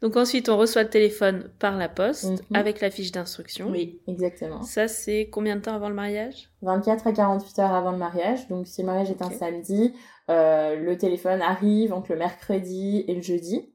[0.01, 2.39] Donc ensuite, on reçoit le téléphone par la poste mhm.
[2.55, 3.69] avec la fiche d'instruction.
[3.71, 4.63] Oui, exactement.
[4.63, 6.51] Ça, c'est combien de temps avant le mariage?
[6.63, 8.47] 24 à 48 heures avant le mariage.
[8.49, 9.95] Donc si le mariage est un samedi,
[10.31, 13.73] euh, le téléphone arrive entre le mercredi et le jeudi.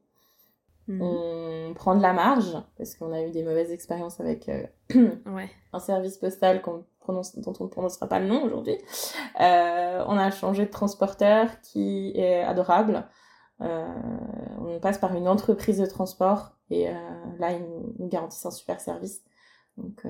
[0.88, 1.02] Mhm.
[1.02, 4.64] On prend de la marge parce qu'on a eu des mauvaises expériences avec euh,
[5.72, 8.76] un service postal qu'on prononce, dont on ne prononcera pas le nom aujourd'hui.
[9.40, 13.06] Euh, on a changé de transporteur qui est adorable.
[13.60, 13.86] Euh,
[14.58, 16.92] on passe par une entreprise de transport et euh,
[17.38, 17.62] là, ils
[17.98, 19.22] nous, garantissent un super service.
[19.76, 20.04] Donc,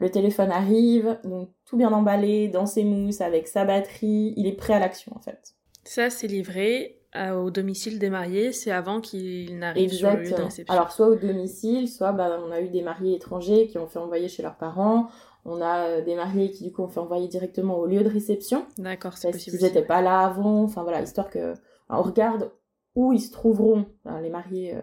[0.00, 4.52] le téléphone arrive, donc tout bien emballé, dans ses mousses, avec sa batterie, il est
[4.52, 5.54] prêt à l'action en fait.
[5.84, 10.34] Ça, c'est livré au domicile des mariés, c'est avant qu'il n'arrive sur le lieu de
[10.34, 10.74] réception.
[10.74, 13.98] Alors, soit au domicile, soit bah, on a eu des mariés étrangers qui ont fait
[13.98, 15.08] envoyer chez leurs parents.
[15.44, 18.66] On a des mariés qui, du coup, ont fait envoyer directement au lieu de réception.
[18.76, 19.52] D'accord, c'est possible.
[19.52, 20.62] Parce qu'ils n'étaient pas là avant.
[20.62, 21.54] Enfin, voilà, histoire que
[21.88, 22.50] on regarde
[22.94, 23.86] où ils se trouveront,
[24.22, 24.80] les mariés, euh,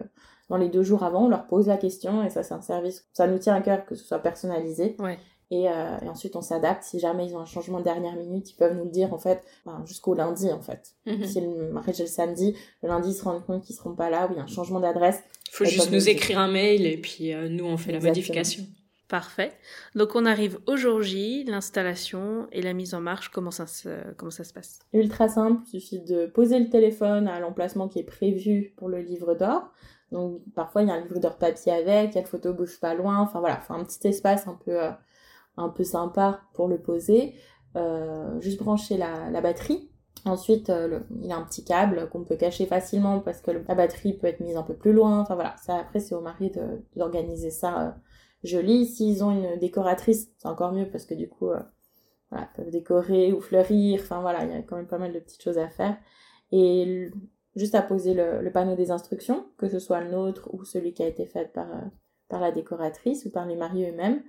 [0.48, 3.06] dans les deux jours avant, on leur pose la question et ça c'est un service,
[3.12, 4.96] ça nous tient à cœur que ce soit personnalisé.
[4.98, 5.18] Ouais.
[5.52, 6.82] Et, euh, et, ensuite on s'adapte.
[6.82, 9.18] Si jamais ils ont un changement de dernière minute, ils peuvent nous le dire en
[9.18, 10.94] fait ben, jusqu'au lundi en fait.
[11.06, 11.24] Mhm.
[11.24, 14.10] Si le mariage est le samedi, le lundi ils se rendent compte qu'ils seront pas
[14.10, 15.22] là ou il y a un changement d'adresse.
[15.48, 18.64] Il faut juste nous écrire un mail et puis euh, nous on fait la modification.
[19.08, 19.52] Parfait.
[19.94, 23.88] Donc on arrive au jour J, l'installation et la mise en marche, comment ça se,
[24.52, 24.80] passe?
[24.92, 29.00] Ultra simple, il suffit de poser le téléphone à l'emplacement qui est prévu pour le
[29.00, 29.70] livre d'or.
[30.10, 32.80] Donc parfois il y a un livre d'or papier avec, il y a photo bouge
[32.80, 34.90] pas loin, enfin voilà, faut un petit espace un peu, euh,
[35.56, 37.34] un peu sympa pour le poser.
[37.76, 39.88] Euh, juste brancher la, la batterie.
[40.24, 43.74] Ensuite, euh, il y a un petit câble qu'on peut cacher facilement parce que la
[43.76, 45.20] batterie peut être mise un peu plus loin.
[45.20, 46.50] Enfin voilà, ça après c'est au mari
[46.96, 47.96] d'organiser ça
[48.46, 48.86] joli.
[48.86, 51.60] S'ils ont une décoratrice, c'est encore mieux parce que du coup, euh,
[52.30, 54.00] voilà, ils peuvent décorer ou fleurir.
[54.02, 55.96] Enfin voilà, il y a quand même pas mal de petites choses à faire.
[56.52, 57.10] Et
[57.56, 61.02] juste à poser le, panneau des instructions, que ce soit le nôtre ou celui qui
[61.02, 61.86] a été fait par, euh,
[62.28, 64.22] par la décoratrice ou par les mariés eux-mêmes.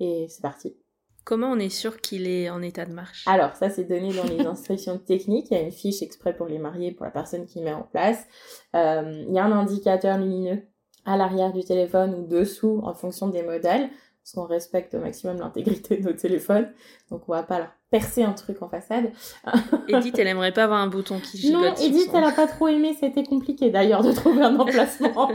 [0.00, 0.76] Et c'est parti.
[1.24, 3.24] Comment on est sûr qu'il est en état de marche?
[3.28, 5.46] Alors, ça, c'est donné dans les instructions techniques.
[5.50, 7.84] Il y a une fiche exprès pour les mariés, pour la personne qui met en
[7.84, 8.26] place.
[8.74, 10.62] Euh, il y a un indicateur lumineux
[11.04, 13.90] à l'arrière du téléphone ou dessous en fonction des modèles,
[14.22, 16.68] parce qu'on respecte au maximum l'intégrité de nos téléphones,
[17.10, 19.10] donc on va pas leur percer un truc en façade.
[19.88, 21.60] Edith, elle aimerait pas avoir un bouton qui gigote.
[21.60, 25.28] Non, Edith, elle a pas trop aimé, c'était compliqué d'ailleurs de trouver un emplacement.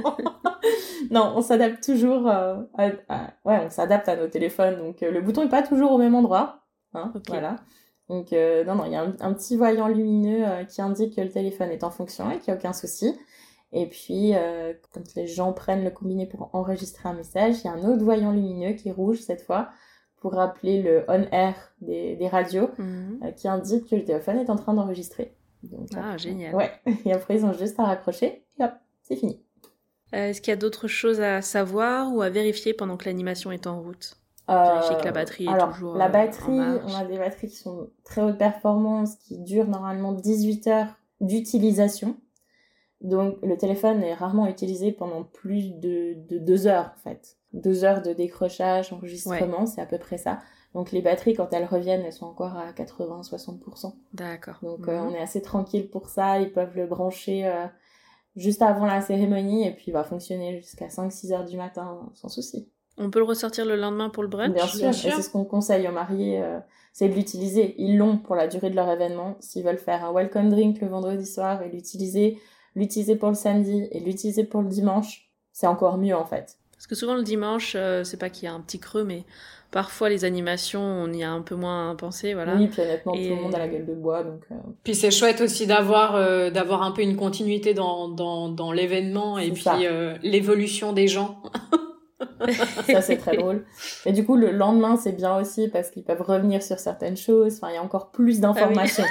[1.12, 2.88] non, on s'adapte toujours, euh, à,
[3.44, 6.16] ouais, on s'adapte à nos téléphones, donc euh, le bouton est pas toujours au même
[6.16, 6.62] endroit,
[6.94, 7.58] hein, voilà.
[8.08, 11.22] Donc euh, non, non, il y a un, un petit voyant lumineux qui indique que
[11.22, 13.14] le téléphone est en fonction et qu'il n'y a aucun souci.
[13.74, 17.68] Et puis, euh, quand les gens prennent le combiné pour enregistrer un message, il y
[17.68, 19.70] a un autre voyant lumineux qui est rouge cette fois
[20.18, 23.20] pour rappeler le on-air des, des, radios mhm.
[23.24, 25.36] euh, qui indique que le téléphone est en train d'enregistrer.
[25.96, 26.56] Ah, génial.
[26.56, 26.72] Ouais,
[27.06, 28.72] et après ils ont juste à raccrocher et hop,
[29.04, 29.42] c'est fini.
[30.14, 33.52] Euh, est-ce qu'il y a d'autres choses à savoir ou à vérifier pendant que l'animation
[33.52, 34.18] est en route?
[34.48, 35.96] Vérifier que la batterie est alors, toujours.
[35.98, 40.14] La batterie, en on a des batteries qui sont très haute performance, qui durent normalement
[40.14, 42.16] 18 heures d'utilisation.
[43.02, 47.38] Donc le téléphone est rarement utilisé pendant plus de, de deux heures en fait.
[47.54, 50.40] Deux heures de décrochage, enregistrement, c'est à peu près ça.
[50.74, 53.94] Donc les batteries, quand elles reviennent, elles sont encore à 80-60%.
[54.14, 54.58] D'accord.
[54.62, 55.08] Donc euh, Mhm.
[55.08, 56.40] on est assez tranquille pour ça.
[56.40, 57.66] Ils peuvent le brancher euh,
[58.36, 62.30] juste avant la cérémonie et puis il va fonctionner jusqu'à 5-6 heures du matin sans
[62.30, 62.70] souci.
[62.98, 64.54] On peut le ressortir le lendemain pour le brunch?
[64.54, 65.14] Bien sûr, bien et sûr.
[65.14, 66.60] c'est ce qu'on conseille aux mariés, euh,
[66.94, 67.76] c'est de l'utiliser.
[67.78, 69.36] Ils l'ont pour la durée de leur événement.
[69.40, 72.40] S'ils veulent faire un welcome drink le vendredi soir et l'utiliser,
[72.78, 76.58] l'utiliser pour le samedi et l'utiliser pour le dimanche, c'est encore mieux en fait.
[76.74, 79.24] Parce que souvent le dimanche, euh, c'est pas qu'il y a un petit creux, mais
[79.72, 82.56] parfois les animations, on y a un peu moins pensé, voilà.
[82.56, 84.94] Oui, puis honnêtement, Et- tout le monde a la gueule de bois, donc euh, Puis
[84.94, 89.50] c'est chouette aussi d'avoir euh, d'avoir un peu une continuité dans dans, dans l'événement et
[89.52, 91.42] puis euh, l'évolution des gens.
[92.88, 93.64] ça c'est très drôle.
[94.06, 97.58] Et du coup, le lendemain, c'est bien aussi parce qu'ils peuvent revenir sur certaines choses.
[97.58, 99.04] Enfin, il y a encore plus d'informations.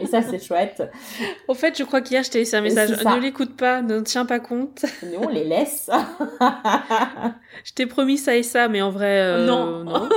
[0.00, 0.82] Et ça, c'est chouette.
[1.48, 2.90] Au fait, je crois qu'hier, je t'ai laissé un message.
[2.90, 4.84] Ne l'écoute pas, ne tiens pas compte.
[5.02, 5.90] Nous, on les laisse.
[7.64, 9.84] Je t'ai promis ça et ça, mais en vrai, euh, Non.
[9.84, 10.08] non.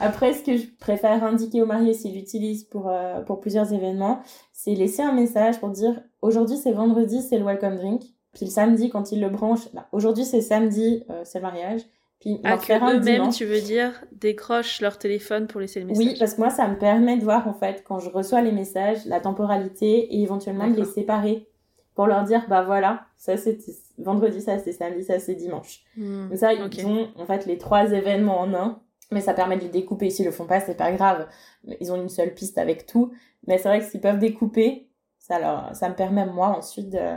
[0.00, 4.22] Après, ce que je préfère indiquer aux mariés s'ils l'utilisent pour, euh, pour plusieurs événements,
[4.52, 8.02] c'est laisser un message pour dire aujourd'hui c'est vendredi, c'est le welcome drink.
[8.34, 11.82] Puis le samedi, quand ils le branchent, bah, aujourd'hui c'est samedi, euh, c'est le mariage.
[12.20, 12.56] Puis Ah,
[12.92, 16.06] eux-mêmes, tu veux dire, décrochent leur téléphone pour laisser le message.
[16.06, 18.52] Oui, parce que moi, ça me permet de voir, en fait, quand je reçois les
[18.52, 21.48] messages, la temporalité et éventuellement de les séparer
[21.96, 25.82] pour leur dire, bah voilà, ça c'était vendredi, ça c'est samedi, ça c'est dimanche.
[25.96, 29.62] Comme ça, ils ont en fait les trois événements en un, mais ça permet de
[29.62, 30.08] les découper.
[30.08, 31.26] S'ils le font pas, c'est pas grave.
[31.80, 33.12] Ils ont une seule piste avec tout.
[33.48, 37.16] Mais c'est vrai que s'ils peuvent découper, ça, leur, ça me permet, moi, ensuite de,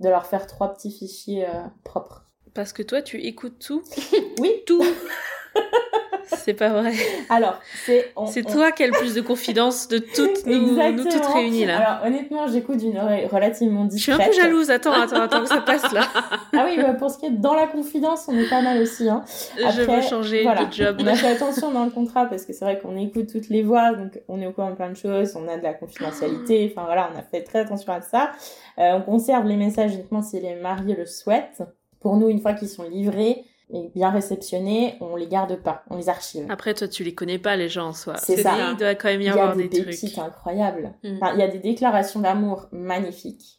[0.00, 2.24] de leur faire trois petits fichiers euh, propres.
[2.54, 3.82] Parce que toi, tu écoutes tout.
[4.38, 4.82] Oui, Tout.
[6.36, 6.92] c'est pas vrai.
[7.28, 8.12] alors, c'est...
[8.26, 11.64] C'est on- toi qui as le plus de confidence de toutes nous, nous toutes réunies
[11.66, 11.78] là.
[11.78, 14.36] Alors, honnêtement, j'écoute d'une oreille relativement je suis un discrète.
[14.36, 14.70] peu jalouse.
[14.70, 16.02] Attends, attends, attends que ça passe là.
[16.54, 19.08] Ah oui, bah, pour ce qui est dans la confidence, on est pas mal aussi.
[19.08, 19.22] Hein.
[19.56, 20.64] je Après, veux changer voilà.
[20.64, 20.96] de job.
[21.00, 23.62] On a fait attention dans le contrat parce que c'est vrai qu'on écoute toutes les
[23.62, 26.72] voix, donc on est au courant de plein de choses, on a de la confidentialité,
[26.74, 28.30] enfin voilà, on a fait très attention à ça.
[28.78, 31.62] Euh, on conserve les messages uniquement si les mariés le souhaitent.
[32.00, 35.96] Pour nous, une fois qu'ils sont livrés et bien réceptionnés, on les garde pas, on
[35.96, 36.46] les archive.
[36.50, 38.14] Après, toi, tu les connais pas, les gens en soi.
[38.16, 38.54] C'est ça.
[38.70, 40.18] Il doit quand même y Il y a avoir des, des, trucs.
[40.18, 40.94] incroyables.
[41.04, 41.16] Mm.
[41.20, 43.56] Enfin, il y a des déclarations d'amour magnifiques.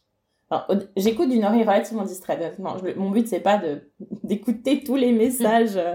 [0.96, 2.56] J'écoute d'une oreille relativement distraite.
[2.58, 3.62] Je- mon but, c'est pas
[4.24, 5.76] d'écouter tous les messages.
[5.76, 5.94] euh,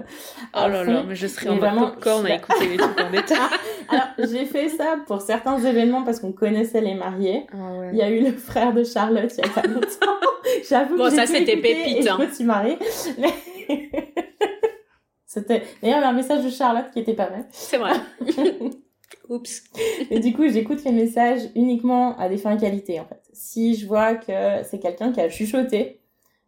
[0.55, 0.91] Oh là fond.
[0.93, 3.37] là, mais je serais Mais en vraiment, popcorn je à écouter les trucs en détail.
[3.89, 7.47] Alors, j'ai fait ça pour certains événements parce qu'on connaissait les mariés.
[7.51, 7.89] Ah ouais.
[7.91, 10.19] Il y a eu le frère de Charlotte il y a pas longtemps.
[10.69, 12.17] J'avoue Bon, que ça, c'était pépite, je hein.
[12.17, 12.79] me suis marrée.
[13.19, 13.33] Mais...
[15.25, 17.45] c'était d'ailleurs un message de Charlotte qui était pas mal.
[17.51, 17.93] C'est vrai.
[19.29, 19.63] Oups.
[20.09, 23.21] Et du coup, j'écoute les messages uniquement à des fins qualité, en fait.
[23.33, 26.01] Si je vois que c'est quelqu'un qui a chuchoté,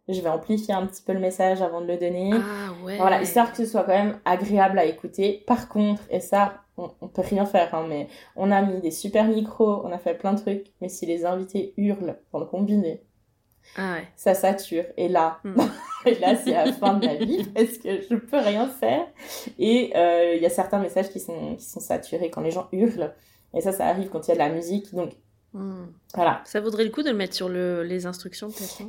[0.08, 2.30] je vais amplifier un petit peu le message avant de le donner.
[2.34, 2.96] Ah ouais.
[2.96, 5.44] Voilà, histoire que ce soit quand même agréable à écouter.
[5.46, 8.90] Par contre, et ça, on, on peut rien faire, hein, mais on a mis des
[8.90, 12.46] super micros, on a fait plein de trucs, mais si les invités hurlent dans le
[12.46, 13.02] combiné,
[13.78, 14.08] Ah ouais.
[14.16, 14.84] ça sature.
[14.98, 15.54] Et là, Hmm.
[16.06, 19.06] et là, c'est la fin de ma vie parce que je peux rien faire.
[19.58, 22.68] Et euh, il y a certains messages qui sont, qui sont saturés quand les gens
[22.72, 23.14] hurlent.
[23.54, 24.94] Et ça, ça arrive quand il y a de la musique.
[24.94, 25.12] Donc,
[25.54, 25.86] Hmm.
[26.14, 26.42] voilà.
[26.44, 28.82] Ça vaudrait le coup de le mettre sur le, les instructions, peut-être,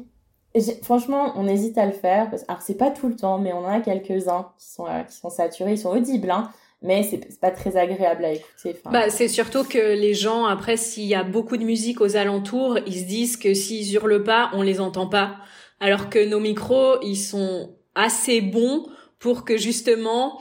[0.56, 2.30] j'ai- franchement, on hésite à le faire.
[2.30, 2.44] Parce...
[2.50, 5.16] Alors, c'est pas tout le temps, mais on en a quelques-uns qui sont, euh, qui
[5.16, 5.72] sont saturés.
[5.72, 8.76] Ils sont audibles, hein, mais c'est pas très agréable à écouter.
[8.86, 12.80] Bah, c'est surtout que les gens, après, s'il y a beaucoup de musique aux alentours,
[12.86, 15.38] ils se disent que s'ils hurlent pas, on les entend pas.
[15.80, 18.88] Alors que nos micros, ils sont assez bons
[19.20, 20.40] pour que justement,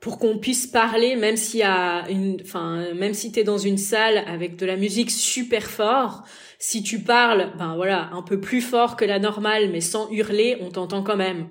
[0.00, 3.78] pour qu'on puisse parler, même s'il y a une, enfin, même si t'es dans une
[3.78, 6.24] salle avec de la musique super fort,
[6.58, 10.58] si tu parles, ben voilà, un peu plus fort que la normale, mais sans hurler,
[10.60, 11.48] on t'entend quand même.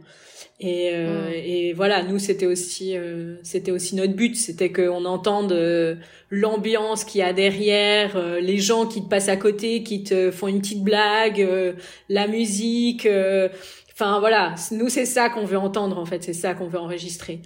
[0.61, 1.33] Et, euh, Mm.
[1.35, 5.95] et voilà, nous c'était aussi euh, c'était aussi notre but, c'était qu'on entende euh,
[6.29, 10.31] l'ambiance qu'il y a derrière, euh, les gens qui te passent à côté, qui te
[10.31, 11.73] font une petite blague, euh,
[12.09, 13.05] la musique.
[13.05, 13.47] euh,
[13.93, 17.41] Enfin voilà, nous c'est ça qu'on veut entendre en fait, c'est ça qu'on veut enregistrer.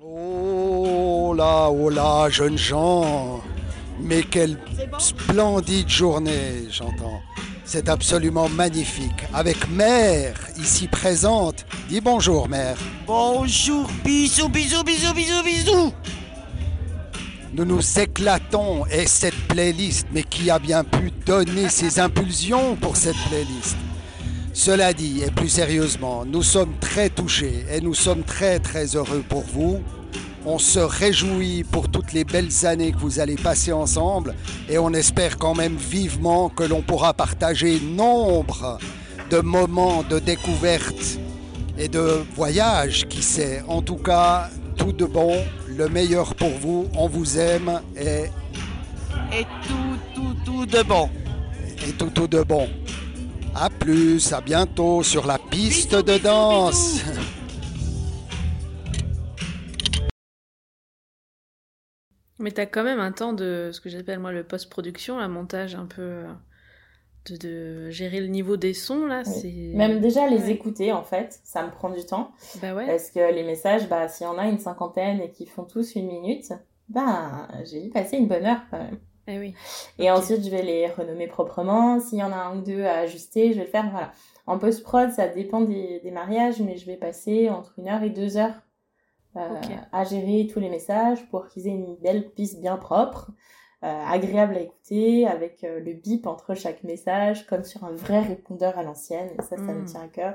[0.00, 3.42] Oh là, oh là, jeunes gens,
[4.00, 4.58] mais quelle
[4.98, 7.20] splendide journée, j'entends.
[7.64, 9.24] C'est absolument magnifique.
[9.34, 11.66] Avec Mère, ici présente.
[11.88, 12.78] Dis bonjour, Mère.
[13.06, 15.92] Bonjour, bisous, bisous, bisous, bisous, bisous.
[17.52, 22.96] Nous nous éclatons et cette playlist, mais qui a bien pu donner ses impulsions pour
[22.96, 23.76] cette playlist?
[24.52, 29.24] Cela dit, et plus sérieusement, nous sommes très touchés et nous sommes très très heureux
[29.28, 29.82] pour vous.
[30.50, 34.34] On se réjouit pour toutes les belles années que vous allez passer ensemble
[34.70, 38.78] et on espère quand même vivement que l'on pourra partager nombre
[39.28, 41.18] de moments de découverte
[41.76, 43.62] et de voyage, qui sait.
[43.68, 45.36] En tout cas, tout de bon,
[45.66, 48.30] le meilleur pour vous, on vous aime et...
[49.30, 51.10] Et tout, tout, tout de bon.
[51.86, 52.70] Et tout, tout de bon.
[53.54, 57.02] À plus, à bientôt sur la piste de danse.
[62.38, 65.74] Mais t'as quand même un temps de ce que j'appelle moi le post-production, un montage
[65.74, 66.24] un peu euh,
[67.26, 69.24] de, de, gérer le niveau des sons là.
[69.24, 72.30] C'est même déjà les écouter en fait, ça me prend du temps.
[72.62, 72.86] Bah ouais.
[72.86, 75.96] Parce que les messages, bah s'il y en a une cinquantaine et qui font tous
[75.96, 76.52] une minute,
[76.88, 78.98] bah j'ai y passé une bonne heure quand même.
[79.26, 79.54] Eh oui.
[79.98, 81.98] Et ensuite je vais les renommer proprement.
[81.98, 83.90] S'il y en a un ou deux à ajuster, je vais le faire.
[83.90, 84.12] Voilà.
[84.46, 88.10] En post-prod, ça dépend des, des mariages, mais je vais passer entre une heure et
[88.10, 88.54] deux heures
[89.36, 89.60] euh,
[89.92, 93.30] à gérer tous les messages pour qu'ils aient une belle piste bien propre,
[93.84, 98.20] euh, agréable à écouter, avec euh, le bip entre chaque message, comme sur un vrai
[98.20, 99.28] répondeur à l'ancienne.
[99.38, 99.78] Et ça, ça Mm.
[99.78, 100.34] nous tient à cœur.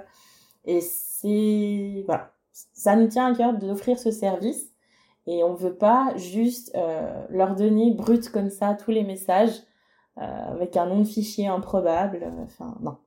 [0.66, 2.04] Et c'est...
[2.06, 2.32] Voilà.
[2.52, 4.72] Ça nous tient à cœur d'offrir ce service.
[5.26, 9.56] Et on veut pas juste euh, leur donner brut comme ça tous les messages
[10.20, 12.32] euh, avec un nom de fichier improbable.
[12.44, 12.98] Enfin, non.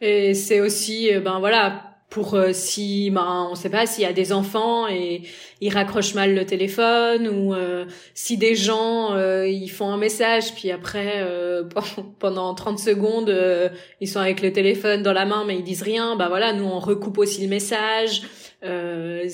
[0.00, 4.12] Et c'est aussi, ben voilà, pour euh, si, ben on sait pas s'il y a
[4.12, 5.22] des enfants et
[5.62, 10.54] ils raccrochent mal le téléphone ou euh, si des gens euh, ils font un message
[10.54, 11.64] puis après euh,
[12.18, 13.70] pendant 30 secondes euh,
[14.02, 16.66] ils sont avec le téléphone dans la main mais ils disent rien, ben voilà, nous
[16.66, 18.20] on recoupe aussi le message.
[18.62, 19.26] Euh,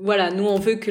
[0.00, 0.90] voilà, nous on veut que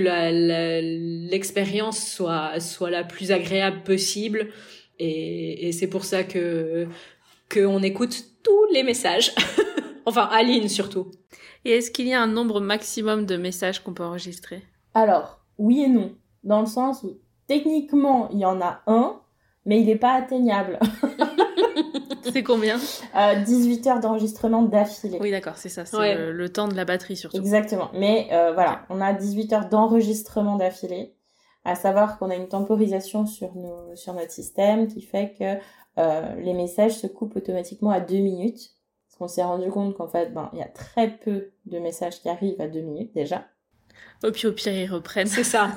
[1.32, 4.50] l'expérience soit soit la plus agréable possible
[5.00, 6.86] et, et c'est pour ça que
[7.52, 9.34] qu'on écoute tous les messages.
[10.06, 11.12] enfin, Aline surtout.
[11.66, 14.64] Et est-ce qu'il y a un nombre maximum de messages qu'on peut enregistrer?
[14.94, 16.12] Alors, oui et non.
[16.44, 19.20] Dans le sens où, techniquement, il y en a un,
[19.66, 20.80] mais il n'est pas atteignable.
[22.32, 22.80] C'est combien?
[23.16, 25.18] Euh, 18 heures d'enregistrement d'affilée.
[25.22, 25.86] Oui, d'accord, c'est ça.
[25.86, 26.16] C'est Ouais.
[26.16, 27.38] le, le temps de la batterie surtout.
[27.38, 27.90] Exactement.
[27.94, 31.14] Mais euh, voilà, on a 18 heures d'enregistrement d'affilée.
[31.66, 36.36] À savoir qu'on a une temporisation sur, nos, sur notre système qui fait que euh,
[36.42, 38.72] les messages se coupent automatiquement à 2 minutes.
[39.24, 42.28] Qu'on s'est rendu compte qu'en fait, ben, il y a très peu de messages qui
[42.28, 43.48] arrivent à 2 minutes déjà.
[44.22, 45.28] Et puis au pire, ils reprennent.
[45.28, 45.72] C'est ça.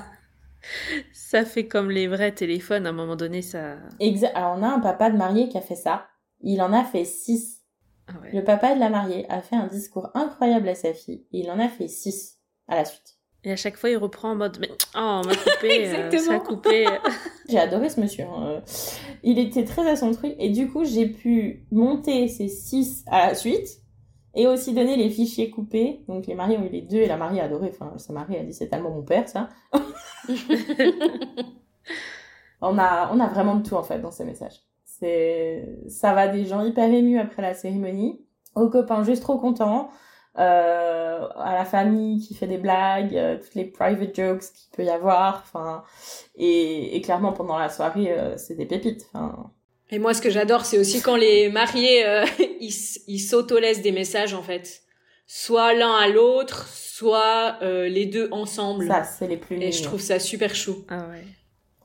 [1.13, 2.87] Ça fait comme les vrais téléphones.
[2.87, 3.77] À un moment donné, ça.
[4.01, 6.09] Exa Alors, on a un papa de mariée qui a fait ça.
[6.41, 7.63] Il en a fait 6.
[8.09, 8.33] Ah ouais.
[8.33, 11.25] Le papa de la mariée a fait un discours incroyable à sa fille.
[11.31, 13.17] Et il en a fait 6 à la suite.
[13.47, 16.35] Et à chaque fois, il reprend en mode Mais oh, on m'a coupé, euh, ça
[16.35, 16.85] a coupé.
[17.49, 18.25] J'ai adoré ce monsieur.
[18.25, 18.45] hein.
[18.49, 18.61] Euh,
[19.23, 20.35] Il était très à son truc.
[20.39, 23.69] Et du coup, j'ai pu monter ces 6 à la suite.
[24.35, 26.01] Et aussi donner les fichiers coupés.
[26.09, 27.71] Donc les mariés ont eu les deux et la mariée a adoré.
[27.73, 29.49] Enfin, sa mariée a dit c'est tellement mon père ça.
[32.63, 34.61] On a, on a vraiment de tout en fait dans ces messages.
[34.85, 38.19] C'est, ça va des gens hyper émus après la cérémonie,
[38.55, 39.91] aux copains juste trop contents,
[40.39, 44.85] euh, à la famille qui fait des blagues, euh, toutes les private jokes qu'il peut
[44.85, 45.83] y avoir, enfin,
[46.37, 49.07] et, et clairement pendant la soirée, euh, c'est des pépites.
[49.15, 49.51] Enfin,
[49.91, 52.25] Et moi, ce que j'adore, c'est aussi quand les mariés, euh,
[52.61, 52.75] ils,
[53.07, 54.83] ils s'auto-laissent des messages, en fait.
[55.27, 58.87] Soit l'un à l'autre, soit euh, les deux ensemble.
[58.87, 60.85] ça, c'est les plus Et je trouve ça super chou.
[60.89, 61.25] ah ouais.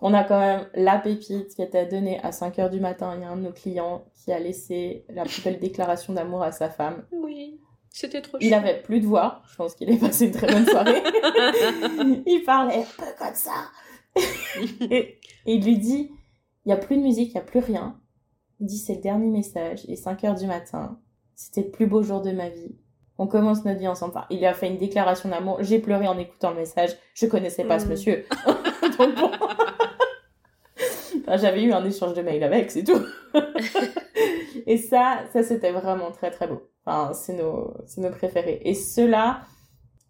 [0.03, 3.13] On a quand même la pépite qui était donnée à 5 heures du matin.
[3.15, 6.41] Il y a un de nos clients qui a laissé la plus belle déclaration d'amour
[6.41, 7.05] à sa femme.
[7.11, 7.59] Oui,
[7.91, 8.37] c'était trop.
[8.41, 9.41] Il avait plus de voix.
[9.49, 11.01] Je pense qu'il est passé une très bonne soirée.
[12.25, 13.69] il parlait un peu comme ça.
[14.89, 16.11] et, et il lui dit,
[16.65, 17.97] il n'y a plus de musique, il n'y a plus rien.
[18.59, 19.81] Il dit, c'est le dernier message.
[19.87, 20.99] Et 5 heures du matin,
[21.35, 22.75] c'était le plus beau jour de ma vie.
[23.17, 24.13] On commence notre vie ensemble.
[24.15, 25.57] Enfin, il a fait une déclaration d'amour.
[25.61, 26.91] J'ai pleuré en écoutant le message.
[27.13, 27.89] Je connaissais pas ce Mm.
[27.89, 28.25] monsieur.
[28.97, 29.31] Donc bon.
[31.21, 32.99] Enfin, J'avais eu un échange de mails avec, c'est tout.
[34.65, 36.63] et ça, ça c'était vraiment très très beau.
[36.85, 38.61] Enfin, c'est nos, c'est nos préférés.
[38.65, 39.41] Et ceux-là,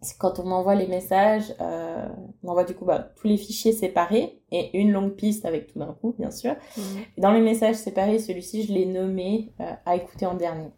[0.00, 2.08] c'est quand on envoie les messages, euh,
[2.42, 5.78] on envoie du coup bah, tous les fichiers séparés et une longue piste avec tout
[5.78, 6.56] d'un coup, bien sûr.
[7.16, 10.70] Et dans les messages séparés, celui-ci, je l'ai nommé euh, à écouter en dernier.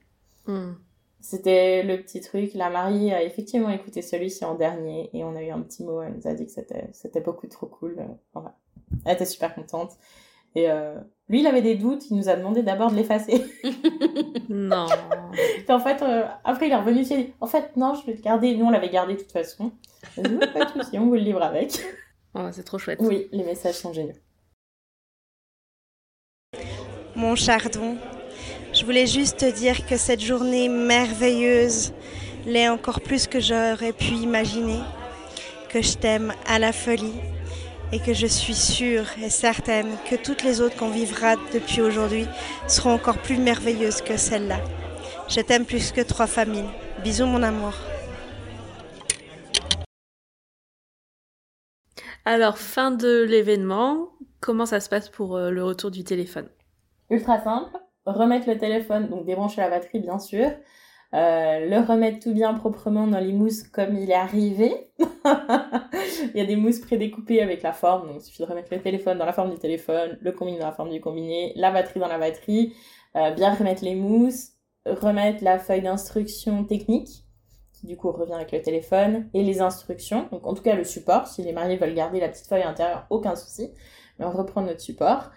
[0.47, 0.77] Mhm.
[1.21, 2.53] C'était le petit truc.
[2.53, 6.03] La mariée a effectivement écouté celui-ci en dernier et on a eu un petit mot.
[6.03, 7.97] Elle nous a dit que c'était, c'était beaucoup trop cool.
[7.99, 8.55] Euh, Voilà.
[9.07, 9.93] Elle était super contente.
[10.55, 12.11] Et euh, lui, il avait des doutes.
[12.11, 13.45] Il nous a demandé d'abord de l'effacer.
[14.51, 14.87] Non.
[15.69, 17.01] En fait, euh, après, il est revenu.
[17.03, 18.55] Il a dit En fait, non, je vais le garder.
[18.55, 19.73] Nous, on l'avait gardé de toute façon.
[20.17, 21.81] Dit, Ouais, pas de souci, on vous le livre avec.
[22.35, 22.99] Oh, c'est trop chouette.
[23.03, 24.13] Oui, les messages sont géniaux.
[27.17, 27.97] Mon chardon,
[28.73, 31.93] je Je voulais juste te dire que cette journée merveilleuse
[32.47, 34.81] l'est encore plus que j'aurais pu imaginer,
[35.71, 37.15] que je t'aime à la folie
[37.95, 42.27] et que je suis sûre et certaine que toutes les autres qu'on vivra depuis aujourd'hui
[42.67, 44.59] seront encore plus merveilleuses que celle-là.
[45.29, 46.69] Je t'aime plus que trois familles.
[47.05, 47.73] Bisous mon amour.
[52.25, 54.09] Alors, fin de l'événement,
[54.41, 56.49] comment ça se passe pour euh, le retour du téléphone?
[57.11, 60.51] Ultra simple, remettre le téléphone, donc débrancher la batterie bien sûr,
[61.15, 64.91] euh, le remettre tout bien proprement dans les mousses comme il est arrivé.
[64.99, 68.81] il y a des mousses prédécoupées avec la forme, donc il suffit de remettre le
[68.81, 72.01] téléphone dans la forme du téléphone, le combiné dans la forme du combiné, la batterie
[72.01, 72.75] dans la batterie,
[73.15, 74.55] euh, bien remettre les mousses,
[74.87, 77.25] remettre la feuille d'instruction technique,
[77.73, 80.85] qui du coup revient avec le téléphone, et les instructions, donc en tout cas le
[80.85, 83.71] support, si les mariés veulent garder la petite feuille à l'intérieur, aucun souci,
[84.19, 85.31] mais on reprend notre support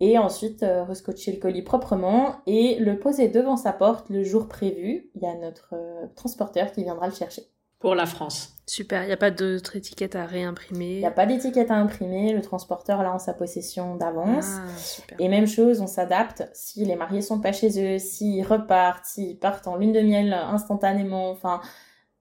[0.00, 4.48] et ensuite euh, rescotcher le colis proprement et le poser devant sa porte le jour
[4.48, 5.10] prévu.
[5.14, 7.42] Il y a notre euh, transporteur qui viendra le chercher.
[7.78, 8.54] Pour la France.
[8.66, 10.94] Super, il n'y a pas d'autre étiquette à réimprimer?
[10.94, 14.46] Il n'y a pas d'étiquette à imprimer, le transporteur l'a en sa possession d'avance.
[14.48, 19.04] Ah, et même chose, on s'adapte si les mariés sont pas chez eux, s'ils repartent,
[19.04, 21.60] s'ils partent en lune de miel instantanément, enfin,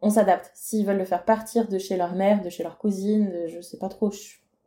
[0.02, 0.52] on s'adapte.
[0.54, 3.62] S'ils veulent le faire partir de chez leur mère, de chez leur cousine, de, je
[3.62, 4.12] sais pas trop,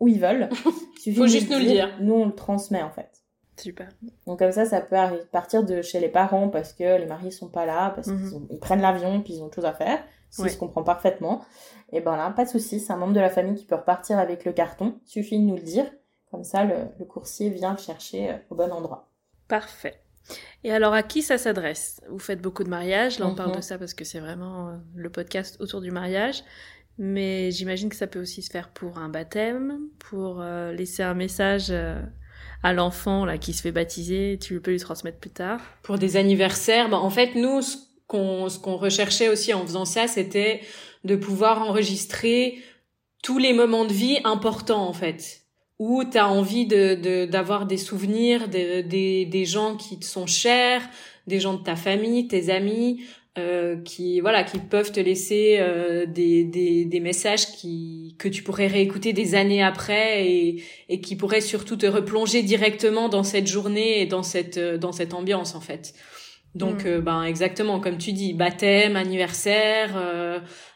[0.00, 0.48] où ils veulent.
[1.06, 1.96] Il Faut juste nous le dire.
[2.00, 3.10] Nous, on le transmet en fait.
[3.56, 3.88] Super.
[4.26, 4.96] Donc comme ça, ça peut
[5.32, 8.58] partir de chez les parents parce que les mariés sont pas là, parce qu'ils mhm.
[8.60, 9.98] prennent l'avion puis ils ont autre chose à faire.
[10.30, 11.42] Si se comprend parfaitement.
[11.90, 14.18] Et ben là, pas de souci, c'est un membre de la famille qui peut repartir
[14.18, 15.00] avec le carton.
[15.06, 15.86] Suffit de nous le dire.
[16.30, 19.08] Comme ça, le, le coursier vient le chercher euh, au bon endroit.
[19.48, 20.02] Parfait.
[20.62, 22.02] Et alors, à qui ça s'adresse?
[22.10, 23.18] Vous faites beaucoup de mariages.
[23.18, 23.62] Là, on parle de mhm.
[23.62, 26.44] ça parce que c'est vraiment euh, le podcast autour du mariage.
[26.98, 31.14] Mais j'imagine que ça peut aussi se faire pour un baptême, pour euh, laisser un
[31.14, 32.02] message euh,
[32.64, 35.60] à l'enfant là qui se fait baptiser, tu peux lui transmettre plus tard.
[35.82, 37.76] Pour des anniversaires, bah, en fait nous ce
[38.08, 40.60] qu'on ce qu'on recherchait aussi en faisant ça, c'était
[41.04, 42.58] de pouvoir enregistrer
[43.22, 45.42] tous les moments de vie importants en fait.
[45.78, 50.26] Où tu as envie de d'avoir des souvenirs des, des des gens qui te sont
[50.26, 50.82] chers,
[51.28, 53.04] des gens de ta famille, tes amis,
[53.38, 58.42] euh, qui voilà qui peuvent te laisser euh, des, des, des, messages qui que tu
[58.42, 63.46] pourrais réécouter des années après et, et qui pourraient surtout te replonger directement dans cette
[63.46, 65.94] journée et dans cette euh, dans cette ambiance en fait
[66.54, 67.00] donc mm.
[67.00, 69.90] ben exactement comme tu dis baptême anniversaire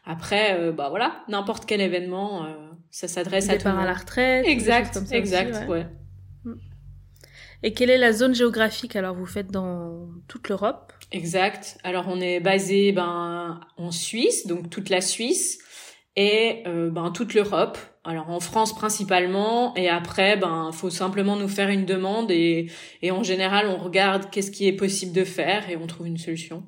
[0.05, 2.47] après bah voilà n'importe quel événement
[2.91, 5.87] ça s'adresse à tout à la retraite exact exact ouais.
[7.63, 10.93] Et quelle est la zone géographique alors vous faites dans toute l'Europe?
[11.13, 11.79] Exact.
[11.85, 15.59] Alors on est basé ben en Suisse, donc toute la Suisse
[16.17, 17.79] et euh, ben toute l'Europe.
[18.05, 23.11] Alors en France principalement et après ben faut simplement nous faire une demande et et
[23.11, 26.65] en général on regarde qu'est-ce qui est possible de faire et on trouve une solution.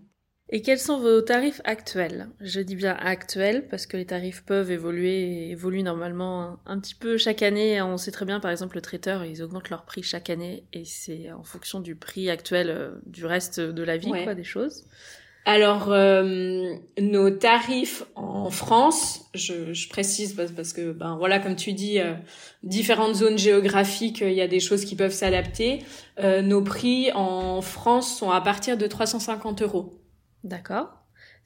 [0.54, 2.28] Et quels sont vos tarifs actuels?
[2.40, 6.94] Je dis bien actuels parce que les tarifs peuvent évoluer et évoluent normalement un, petit
[6.94, 7.82] peu chaque année.
[7.82, 10.84] On sait très bien, par exemple, le traiteur, ils augmentent leur prix chaque année et
[10.84, 14.84] c'est en fonction du prix actuel euh, du reste de la vie, quoi, des choses.
[15.44, 21.72] Alors, euh, nos tarifs en France, je, je précise parce, que, ben voilà, comme tu
[21.72, 22.14] dis, euh,
[22.62, 25.80] différentes zones géographiques, il y a des choses qui peuvent s'adapter.
[26.22, 30.00] nos prix en France sont à partir de 350 euros.
[30.44, 30.88] D'accord.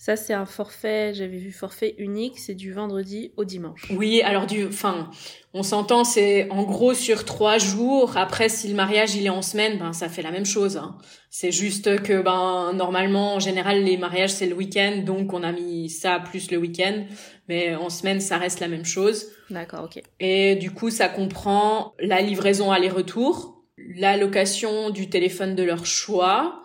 [0.01, 3.91] Ça, c'est un forfait, j'avais vu forfait unique, c'est du vendredi au dimanche.
[3.91, 5.11] Oui, alors du, enfin,
[5.55, 8.17] on s'entend, c'est en gros sur trois jours.
[8.17, 10.77] Après, si le mariage il est en semaine, ben ça fait la même chose.
[10.77, 10.99] Hein.
[11.31, 15.51] C'est juste que ben normalement, en général, les mariages c'est le week-end, donc on a
[15.51, 17.05] mis ça plus le week-end.
[17.49, 19.27] Mais en semaine, ça reste la même chose.
[19.51, 20.01] D'accord, ok.
[20.21, 23.65] Et du coup, ça comprend la livraison aller-retour,
[23.97, 26.63] la location du téléphone de leur choix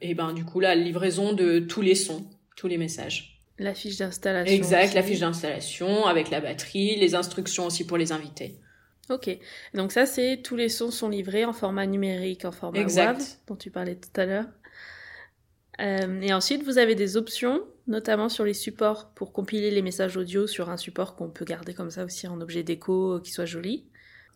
[0.00, 2.24] et ben du coup la livraison de tous les sons,
[2.56, 3.42] tous les messages.
[3.58, 4.54] La fiche d'installation.
[4.54, 8.58] Exact, la fiche d'installation avec la batterie, les instructions aussi pour les invités.
[9.10, 9.38] Ok,
[9.74, 13.56] donc ça c'est tous les sons sont livrés en format numérique, en format WAV dont
[13.56, 14.46] tu parlais tout à l'heure.
[15.80, 20.16] Euh, et ensuite vous avez des options, notamment sur les supports pour compiler les messages
[20.16, 23.44] audio sur un support qu'on peut garder comme ça aussi en objet déco qui soit
[23.44, 23.86] joli.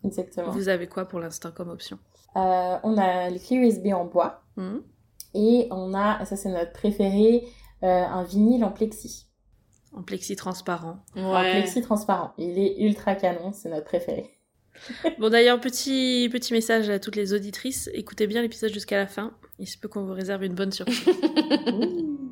[0.05, 0.51] Exactement.
[0.51, 1.97] Vous avez quoi pour l'instant comme option?
[2.35, 4.43] Euh, On a les clés USB en bois.
[4.55, 4.77] Mmh.
[5.33, 7.47] Et on a, ça c'est notre préféré,
[7.83, 9.27] euh, un vinyle en plexi.
[9.93, 10.99] En plexi transparent.
[11.15, 11.23] Ouais.
[11.23, 12.33] En plexi transparent.
[12.37, 14.37] Il est ultra canon, c'est notre préféré.
[15.19, 19.33] bon d'ailleurs, petit, petit message à toutes les auditrices, écoutez bien l'épisode jusqu'à la fin.
[19.57, 21.03] Il se peut qu'on vous réserve une bonne surprise.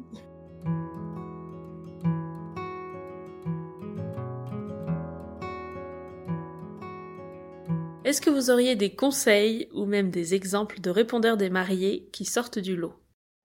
[8.07, 12.23] Est-ce que vous auriez des conseils ou même des exemples de répondeurs des mariés qui
[12.23, 12.93] sortent du lot?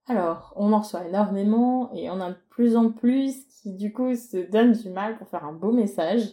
[0.07, 4.15] Alors, on en reçoit énormément et on a de plus en plus qui du coup
[4.15, 6.29] se donnent du mal pour faire un beau message.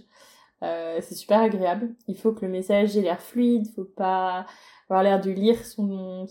[0.62, 1.96] Euh, c'est super agréable.
[2.08, 4.46] Il faut que le message ait l'air fluide, faut pas
[4.90, 6.28] avoir l'air de lire son,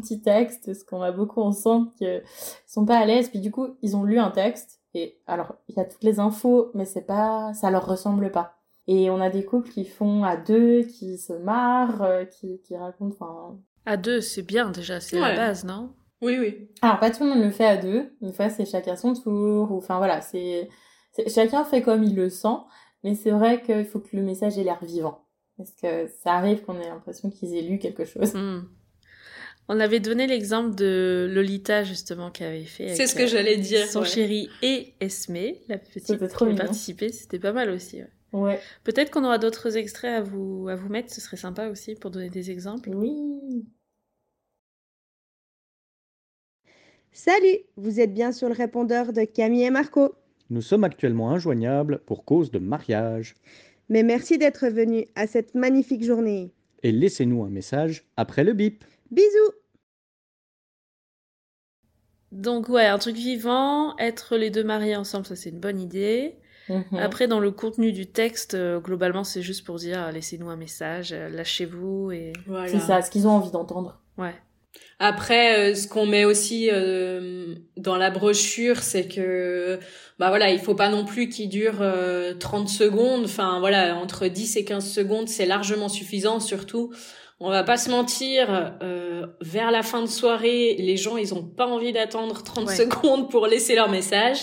[0.00, 2.22] petit texte, parce qu'on a beaucoup, sent qu'ils
[2.66, 5.76] sont pas à l'aise, puis du coup, ils ont lu un texte, et alors, il
[5.76, 8.57] y a toutes les infos, mais c'est pas, ça leur ressemble pas.
[8.88, 12.76] Et on a des couples qui font à deux, qui se marrent, euh, qui, qui
[12.76, 13.60] racontent, enfin...
[13.86, 15.94] À deux, c'est bien déjà, c'est la base, non?
[16.20, 16.68] Oui, oui.
[16.82, 19.70] Alors, pas tout le monde le fait à deux, une fois c'est chacun son tour,
[19.70, 20.68] ou enfin voilà, c'est...
[21.28, 22.56] Chacun fait comme il le sent,
[23.04, 25.24] mais c'est vrai qu'il faut que le message ait l'air vivant.
[25.56, 28.32] Parce que ça arrive qu'on ait l'impression qu'ils aient lu quelque chose.
[28.34, 28.68] Hmm.
[29.68, 32.94] On avait donné l'exemple de Lolita, justement, qui avait fait.
[32.94, 33.86] C'est ce que j'allais dire.
[33.86, 35.36] Son chéri et Esme,
[35.68, 37.12] la petite qui a participé.
[37.12, 37.98] C'était pas mal aussi.
[37.98, 38.08] Ouais.
[38.84, 41.12] Peut-être qu'on aura d'autres extraits à vous, à vous mettre.
[41.12, 42.90] Ce serait sympa aussi pour donner des exemples.
[42.94, 43.64] Oui.
[47.12, 50.14] Salut, vous êtes bien sur le répondeur de Camille et Marco.
[50.50, 53.34] Nous sommes actuellement injoignables pour cause de mariage.
[53.88, 56.52] Mais merci d'être venu à cette magnifique journée.
[56.82, 58.84] Et laissez-nous un message après le bip.
[59.10, 59.52] Bisous
[62.30, 66.36] Donc ouais, un truc vivant, être les deux mariés ensemble, ça c'est une bonne idée.
[66.68, 66.98] Mhm.
[66.98, 71.12] Après, dans le contenu du texte, euh, globalement, c'est juste pour dire laissez-nous un message,
[71.12, 72.32] euh, lâchez-vous et.
[72.46, 72.68] Voilà.
[72.68, 74.00] C'est ça, ce qu'ils ont envie d'entendre.
[74.16, 74.34] Ouais.
[75.00, 76.70] Après, euh, ce qu'on met aussi
[77.76, 79.78] dans la brochure, c'est que
[80.18, 81.84] bah voilà, il faut pas non plus qu'il dure
[82.38, 83.24] 30 secondes.
[83.24, 86.40] Enfin voilà, entre 10 et 15 secondes, c'est largement suffisant.
[86.40, 86.92] Surtout,
[87.40, 88.76] on va pas se mentir,
[89.40, 93.46] vers la fin de soirée, les gens, ils ont pas envie d'attendre 30 secondes pour
[93.46, 94.38] laisser leur message.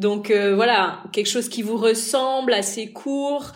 [0.00, 3.52] Donc euh, voilà, quelque chose qui vous ressemble, assez court,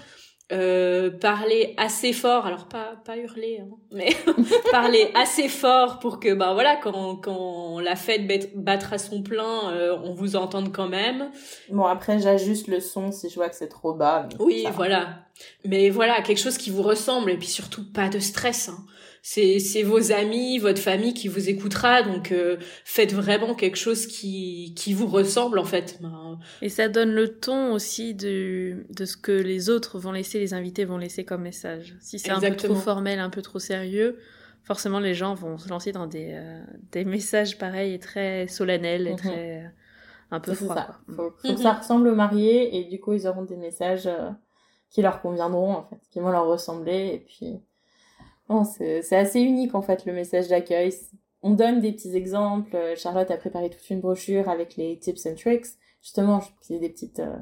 [0.53, 4.11] euh, parler assez fort, alors pas pas hurler, hein, mais
[4.71, 9.97] parler assez fort pour que bah voilà quand quand la fête battra son plein, euh,
[10.05, 11.31] on vous entende quand même.
[11.71, 14.29] Bon après j'ajuste le son si je vois que c'est trop bas.
[14.39, 15.21] oui voilà,
[15.65, 18.69] mais voilà quelque chose qui vous ressemble et puis surtout pas de stress.
[18.69, 18.85] Hein
[19.27, 22.03] c'est c'est vos amis, votre famille qui vous écoutera.
[22.03, 25.99] Donc euh, faites vraiment quelque chose qui qui vous ressemble en fait.
[26.03, 30.39] Ben, Et ça donne le ton aussi de de ce que les autres vont laisser,
[30.39, 31.97] les invités vont laisser comme message.
[32.01, 34.19] Si c'est un peu trop formel, un peu trop sérieux,
[34.63, 36.63] forcément les gens vont se lancer dans des euh,
[36.93, 39.17] des messages pareils et très solennels et mhm.
[39.17, 39.69] très euh,
[40.33, 40.75] un peu froid.
[40.75, 41.01] Ça.
[41.17, 44.07] Faut, faut que ça ressemble aux mariés et du coup ils auront des messages
[44.91, 47.63] qui leur conviendront en fait, qui vont leur ressembler et puis
[48.65, 50.93] c'est assez unique en fait le message d'accueil.
[51.43, 52.77] On donne des petits exemples.
[52.97, 55.67] Charlotte a préparé toute une brochure avec les tips and tricks.
[56.03, 57.37] Justement, je des petites euh,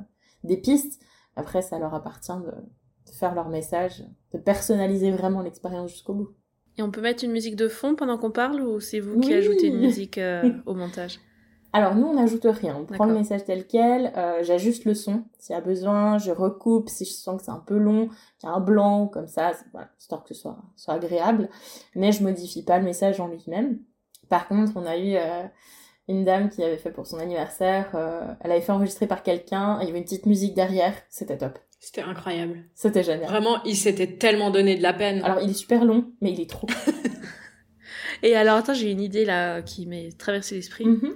[0.44, 1.02] des pistes.
[1.36, 6.30] Après, ça leur appartient de, faire leur message, de personnaliser vraiment l'expérience jusqu'au bout.
[6.78, 9.34] Et on peut mettre une musique de fond pendant qu'on parle ou c'est vous qui
[9.34, 11.18] ajoutez une musique euh, au montage?
[11.72, 12.76] Alors nous, on n'ajoute rien.
[12.78, 16.30] On prend le message tel quel, euh, j'ajuste le son s'il y a besoin, je
[16.30, 18.08] recoupe si je sens que c'est un peu long,
[18.38, 21.48] qu'il y a un blanc comme ça, voilà, histoire que ce soit, soit agréable.
[21.94, 23.78] Mais je modifie pas le message en lui-même.
[24.28, 25.42] Par contre, on a eu euh,
[26.08, 29.78] une dame qui avait fait pour son anniversaire, euh, elle avait fait enregistrer par quelqu'un,
[29.80, 31.58] il y avait une petite musique derrière, c'était top.
[31.80, 32.64] C'était incroyable.
[32.74, 33.28] C'était génial.
[33.28, 35.20] Vraiment, il s'était tellement donné de la peine.
[35.24, 36.68] Alors, il est super long, mais il est trop.
[38.22, 40.86] Et alors, attends, j'ai une idée là qui m'est traversée l'esprit.
[40.86, 41.12] Mm-hmm.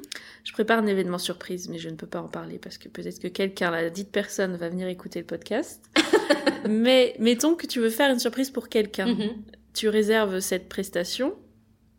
[0.47, 3.19] Je prépare un événement surprise, mais je ne peux pas en parler parce que peut-être
[3.19, 5.83] que quelqu'un, la dite personne, va venir écouter le podcast.
[6.69, 9.09] mais mettons que tu veux faire une surprise pour quelqu'un.
[9.09, 9.33] Mm-hmm.
[9.75, 11.35] Tu réserves cette prestation.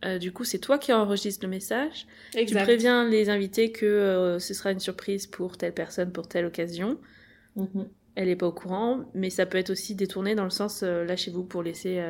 [0.06, 2.08] Euh, du coup, c'est toi qui enregistres le message.
[2.32, 6.46] Tu préviens les invités que euh, ce sera une surprise pour telle personne, pour telle
[6.46, 6.98] occasion.
[7.58, 7.88] Mm-hmm.
[8.16, 11.04] Elle n'est pas au courant, mais ça peut être aussi détourné dans le sens euh,
[11.04, 12.02] lâchez-vous pour laisser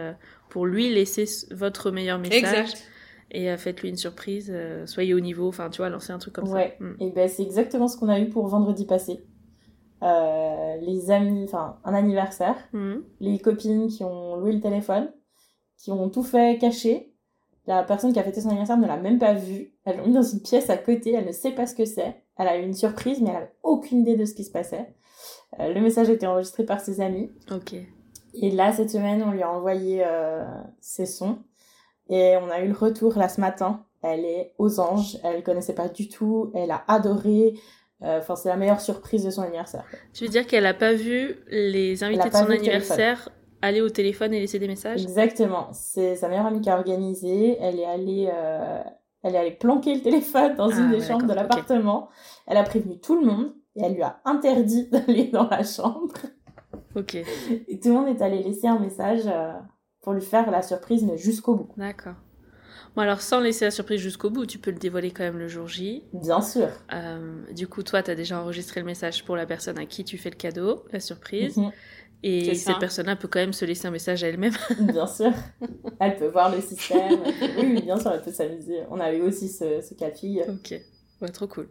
[0.50, 2.44] pour lui laisser votre meilleur message.
[2.44, 2.92] Exact.
[3.32, 6.34] Et euh, faites-lui une surprise, euh, soyez au niveau, enfin tu vois, lancer un truc
[6.34, 6.66] comme ça.
[6.80, 6.96] Mm.
[7.00, 9.26] Et ben c'est exactement ce qu'on a eu pour vendredi passé.
[10.04, 12.96] Euh, les amis, enfin un anniversaire, mm.
[13.20, 15.12] les copines qui ont loué le téléphone,
[15.78, 17.14] qui ont tout fait cacher.
[17.66, 19.74] La personne qui a fêté son anniversaire ne l'a même pas vu.
[19.84, 22.24] Elle l'a mis dans une pièce à côté, elle ne sait pas ce que c'est.
[22.38, 24.96] Elle a eu une surprise, mais elle avait aucune idée de ce qui se passait.
[25.60, 27.30] le message a été enregistré par ses amis.
[27.52, 27.76] Ok.
[28.42, 30.46] Et là, cette semaine, on lui a envoyé euh,
[30.80, 31.40] ses sons.
[32.10, 33.86] Et on a eu le retour là ce matin.
[34.02, 35.18] Elle est aux anges.
[35.24, 36.52] Elle connaissait pas du tout.
[36.54, 37.56] Elle a adoré.
[38.04, 39.86] Euh, enfin, c'est la meilleure surprise de son anniversaire.
[40.14, 43.30] Tu veux dire qu'elle a pas vu les invités de son anniversaire
[43.62, 45.04] aller au téléphone et laisser des messages?
[45.04, 45.70] Exactement.
[45.74, 47.58] C'est sa meilleure amie qui a organisé.
[47.60, 48.82] Elle est allée, euh,
[49.24, 52.10] elle est allée planquer le téléphone dans une ah des chambres de l'appartement.
[52.46, 56.14] Elle a prévenu tout le monde et elle lui a interdit d'aller dans la chambre.
[56.96, 57.16] Ok.
[57.16, 59.54] Et tout le monde est allé laisser un message euh,
[60.08, 61.70] pour lui faire la surprise, jusqu'au bout.
[61.76, 62.14] D'accord.
[62.96, 65.50] Bon, alors sans laisser la surprise jusqu'au bout, tu peux le dévoiler quand même le
[65.50, 66.06] jour J.
[66.14, 66.70] Bien sûr.
[66.94, 70.06] Euh, du coup, toi, tu as déjà enregistré le message pour la personne à qui
[70.06, 71.58] tu fais le cadeau, la surprise.
[71.58, 71.72] Mhm.
[72.24, 74.54] Et cette personne-là peut quand même se laisser un message à elle-même.
[74.80, 75.34] Bien sûr.
[76.00, 77.20] Elle peut voir le système.
[77.58, 78.84] oui, bien sûr, elle peut s'amuser.
[78.90, 80.42] On a eu aussi ce, ce cas de fille.
[80.48, 80.74] ok,
[81.22, 81.68] ouais, trop cool.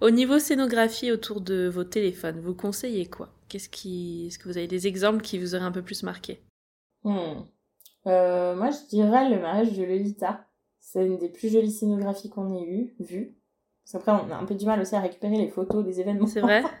[0.00, 3.32] Au niveau scénographie autour de vos téléphones, vous conseillez quoi?
[3.48, 6.40] Qu'est-ce qui, est-ce que vous avez des exemples qui vous auraient un peu plus marqué?
[7.04, 7.42] Hmm.
[8.06, 10.46] Euh, moi, je dirais le mariage de Lolita.
[10.80, 13.36] C'est une des plus jolies scénographies qu'on ait eu, vues.
[13.84, 16.26] Parce qu'après, on a un peu du mal aussi à récupérer les photos des événements.
[16.26, 16.62] C'est vrai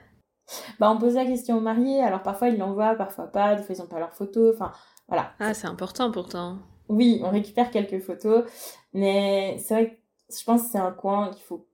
[0.80, 3.74] Bah, on pose la question aux mariés, alors parfois ils l'envoient, parfois pas, des fois
[3.76, 4.72] ils ont pas leurs photos, enfin,
[5.06, 5.32] voilà.
[5.38, 6.58] Ah, c'est important pourtant.
[6.88, 8.44] Oui, on récupère quelques photos,
[8.92, 11.68] mais c'est vrai que je pense que c'est un coin qu'il faut,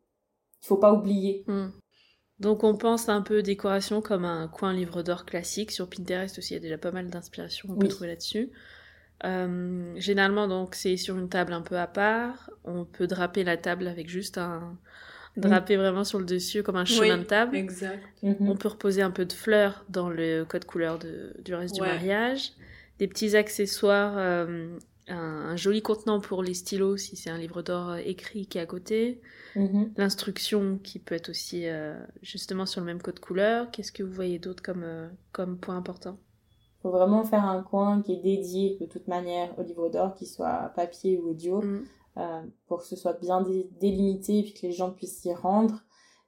[0.60, 1.44] qu'il faut pas oublier.
[1.46, 1.68] Hmm.
[2.38, 5.70] Donc on pense un peu décoration comme un coin livre d'or classique.
[5.70, 7.88] Sur Pinterest aussi, il y a déjà pas mal d'inspiration qu'on peut Oui.
[7.88, 8.50] trouver là-dessus.
[9.24, 12.50] Euh, généralement, donc c'est sur une table un peu à part.
[12.64, 14.76] On peut draper la table avec juste un
[15.36, 17.56] drapé vraiment sur le dessus comme un chemin Oui, de table.
[17.56, 18.02] Exact.
[18.22, 18.36] Mhm.
[18.48, 21.86] On peut reposer un peu de fleurs dans le code couleur de- du reste Ouais.
[21.88, 22.52] du mariage.
[22.98, 27.62] Des petits accessoires, euh, un, un joli contenant pour les stylos si c'est un livre
[27.62, 29.20] d'or euh, écrit qui est à côté.
[29.54, 29.92] Mhm.
[29.96, 33.70] L'instruction qui peut être aussi euh, justement sur le même code couleur.
[33.70, 36.18] Qu'est-ce que vous voyez d'autre comme, euh, comme point important?
[36.86, 40.26] Faut vraiment faire un coin qui est dédié de toute manière au livre d'or, qu'il
[40.26, 41.84] soit papier ou audio, Mm.
[42.18, 45.32] euh, pour que ce soit bien dé- délimité et puis que les gens puissent s'y
[45.34, 45.82] rendre.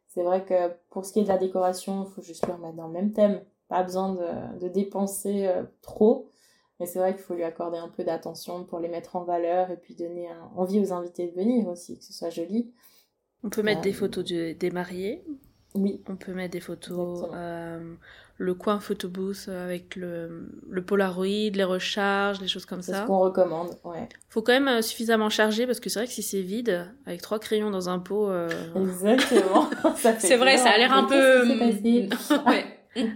[0.09, 2.75] C'est vrai que pour ce qui est de la décoration, il faut juste le remettre
[2.77, 3.41] dans le même thème.
[3.69, 6.29] Pas besoin de, de dépenser euh, trop,
[6.81, 9.71] mais c'est vrai qu'il faut lui accorder un peu d'attention pour les mettre en valeur
[9.71, 12.73] et puis donner un- envie aux invités de venir aussi, que ce soit joli.
[13.45, 15.25] On peut mettre Euh, des photos de- des mariés.
[15.75, 17.95] Oui, On peut mettre des photos, euh,
[18.41, 23.03] le coin photo booth avec le, le Polaroid, les recharges, les choses comme c'est ça.
[23.03, 23.71] ce qu'on recommande.
[23.83, 24.09] Ouais.
[24.29, 27.21] Faut quand même euh, suffisamment charger parce que c'est vrai que si c'est vide, avec
[27.21, 29.69] trois crayons dans un pot, euh, Exactement.
[30.21, 30.65] C'est vrai, peur.
[30.65, 31.49] ça a l'air un peu.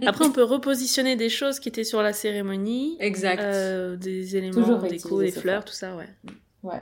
[0.05, 3.41] Après, on peut repositionner des choses qui étaient sur la cérémonie, Exact.
[3.41, 5.65] euh, des éléments déco, des fleurs.
[5.65, 6.07] tout ça, ouais.
[6.63, 6.81] Ouais.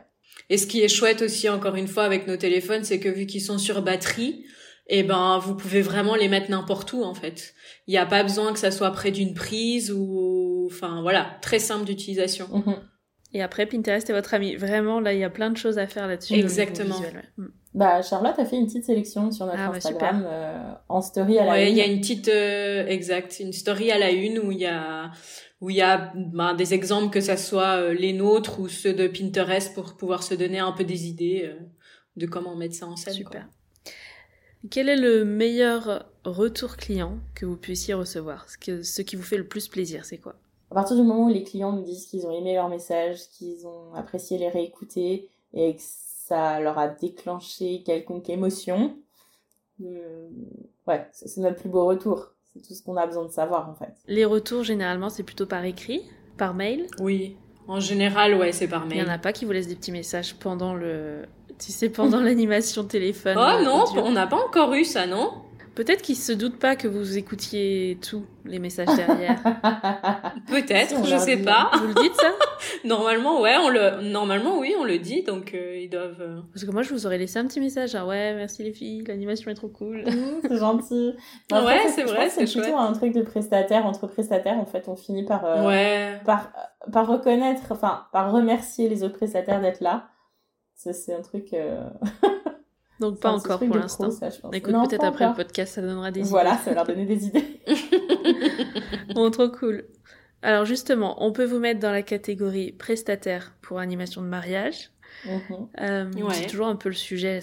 [0.50, 3.26] Et ce qui est chouette aussi, encore une fois, avec nos téléphones, c'est que vu
[3.26, 4.46] qu'ils sont sur batterie,
[4.88, 7.54] eh ben, vous pouvez vraiment les mettre n'importe où, en fait.
[7.88, 11.60] Il n'y a pas besoin que ça soit près d'une prise ou, enfin, voilà, très
[11.60, 12.48] simple d'utilisation.
[12.52, 12.76] Mhm.
[13.34, 14.56] Et après, Pinterest est votre ami.
[14.56, 16.34] Vraiment, là, il y a plein de choses à faire là-dessus.
[16.34, 16.96] Exactement.
[16.96, 17.46] visuel, ouais.
[17.46, 17.48] Mm.
[17.74, 21.40] Bah, Charlotte a fait une petite sélection sur notre Ah, bah, Instagram euh, en story
[21.40, 21.72] à la Ouais, une.
[21.72, 24.66] il y a une petite, euh, exact, une story à la une où il y
[24.66, 25.12] a,
[25.62, 28.94] où il y a ben, des exemples que ça soit euh, les nôtres ou ceux
[28.94, 31.58] de Pinterest pour pouvoir se donner un peu des idées euh,
[32.18, 33.14] de comment mettre ça en scène.
[33.14, 33.48] Super.
[34.70, 38.48] Quel est le meilleur retour client que vous puissiez recevoir?
[38.50, 40.36] Ce, que, ce qui vous fait le plus plaisir, c'est quoi?
[40.70, 43.66] À partir du moment où les clients nous disent qu'ils ont aimé leur message, qu'ils
[43.68, 48.96] ont apprécié les réécouter et que ça leur a déclenché quelconque émotion,
[49.84, 50.30] euh,
[50.88, 52.28] ouais, c'est notre plus beau retour.
[52.54, 53.94] C'est tout ce qu'on a besoin de savoir en fait.
[54.08, 56.04] Les retours, généralement, c'est plutôt par écrit,
[56.38, 56.88] par mail?
[57.00, 57.36] Oui,
[57.68, 59.04] en général, ouais, c'est par Il mail.
[59.04, 61.24] n'y en a pas qui vous laissent des petits messages pendant le...
[61.64, 63.36] Tu sais, pendant l'animation téléphone.
[63.38, 64.02] Oh euh, non, audio.
[64.04, 65.32] on n'a pas encore eu ça, non?
[65.76, 69.42] Peut-être qu'ils se doutent pas que vous écoutiez tous les messages derrière.
[70.48, 71.72] Peut-être, je sais pas.
[71.76, 72.32] vous le dites ça?
[72.86, 76.18] Normalement, ouais, on le, normalement, oui, on le dit, donc euh, ils doivent.
[76.20, 77.96] euh, Parce que moi, je vous aurais laissé un petit message.
[77.96, 80.04] Ah ouais, merci les filles, l'animation est trop cool.
[80.06, 81.14] Mmh, c'est gentil.
[81.52, 82.74] Après, Ouais, c'est vrai, c'est plutôt chouette.
[82.78, 84.58] un truc de prestataire entre prestataires.
[84.60, 86.20] En fait, on finit par euh, Ouais.
[86.26, 86.52] par
[86.92, 90.08] par reconnaître, enfin par remercier les autres prestataires d'être là.
[90.92, 91.54] C'est un truc.
[91.54, 91.88] euh,
[93.00, 94.10] Donc pas encore pour l'instant.
[94.52, 97.60] écoute peut-être après le podcast, ça donnera des Voilà, ça va leur donner des idées.
[97.68, 98.66] idées.
[99.16, 99.86] Bon, trop cool.
[100.44, 104.92] Alors justement, on peut vous mettre dans la catégorie prestataire pour animation de mariage.
[105.26, 105.68] Mhm.
[105.80, 106.34] Euh, Ouais.
[106.34, 107.40] C'est toujours un peu le sujet,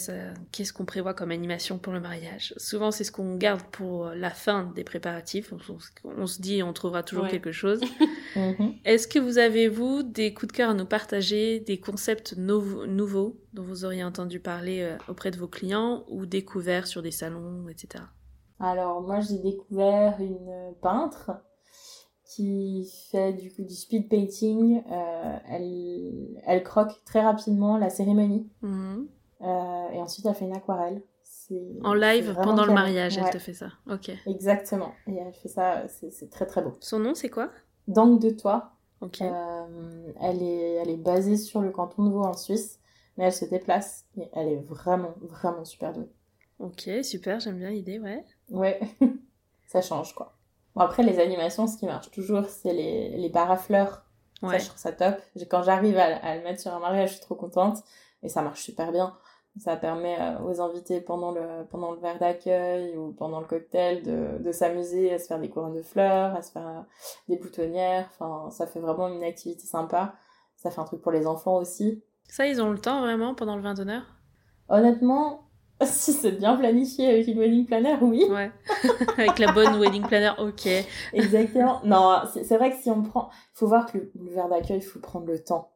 [0.53, 2.55] qu'est-ce qu'on prévoit comme animation pour le mariage?
[2.57, 5.53] Souvent, c'est ce qu'on garde pour la fin des préparatifs.
[5.53, 5.59] On,
[6.05, 7.31] on- on se dit, on trouvera toujours Ouais.
[7.31, 7.81] quelque chose.
[8.37, 8.75] Mhm.
[8.85, 12.87] Est-ce que vous avez, vous, des coups de cœur à nous partager, des concepts nouveaux,
[12.87, 17.11] nouveaux dont vous auriez entendu parler euh, auprès de vos clients ou découverts sur des
[17.11, 18.05] salons, etc.
[18.61, 21.31] Alors moi j'ai découvert une peintre
[22.29, 24.83] qui fait du coup du speed painting.
[24.91, 29.09] Euh, elle elle croque très rapidement la cérémonie Mhm.
[29.41, 31.03] euh, et ensuite elle fait une aquarelle.
[31.83, 33.69] En live, pendant le mariage, elle te fait ça.
[33.91, 34.11] Ok.
[34.27, 34.93] Exactement.
[35.07, 36.77] Et elle fait ça, c'est c'est très très beau.
[36.81, 37.51] Son nom, c'est quoi?
[37.87, 38.73] Dangue de toi.
[39.01, 39.23] Ok.
[39.23, 42.81] Euh, elle, est, elle est basée sur le canton de Vaud en Suisse,
[43.17, 46.11] mais elle se déplace et elle est vraiment, vraiment super douée.
[46.59, 48.25] Ok, super, j'aime bien l'idée, ouais.
[48.51, 48.81] Ouais,
[49.67, 50.37] ça change quoi.
[50.79, 54.05] Bon, après, les animations, ce qui marche toujours, c'est les, les barres à fleurs.
[54.41, 54.61] Ça, Ouais.
[54.61, 55.17] je trouve ça top.
[55.51, 57.79] Quand j'arrive à, à le mettre sur un mariage, je suis trop contente.
[58.23, 59.17] et ça marche super bien.
[59.59, 64.05] Ça permet euh, aux invités pendant le, pendant le verre d'accueil ou pendant le cocktail
[64.05, 66.81] de, de s'amuser à se faire des couronnes de fleurs, à se faire euh,
[67.29, 68.09] des boutonnières.
[68.13, 70.15] Enfin, ça fait vraiment une activité sympa.
[70.57, 72.05] Ça fait un truc pour les enfants aussi.
[72.29, 74.03] Ça, ils ont le temps vraiment pendant le vin d'honneur
[74.69, 75.48] Honnêtement,
[75.85, 78.25] si c'est bien planifié avec une wedding planner, oui.
[78.31, 78.51] Ouais.
[79.19, 80.69] avec la bonne wedding planner, ok.
[81.13, 81.81] Exactement.
[81.85, 83.31] Non, c'est vrai que si on prend.
[83.55, 85.73] Il faut voir que le, le verre d'accueil, il faut prendre le temps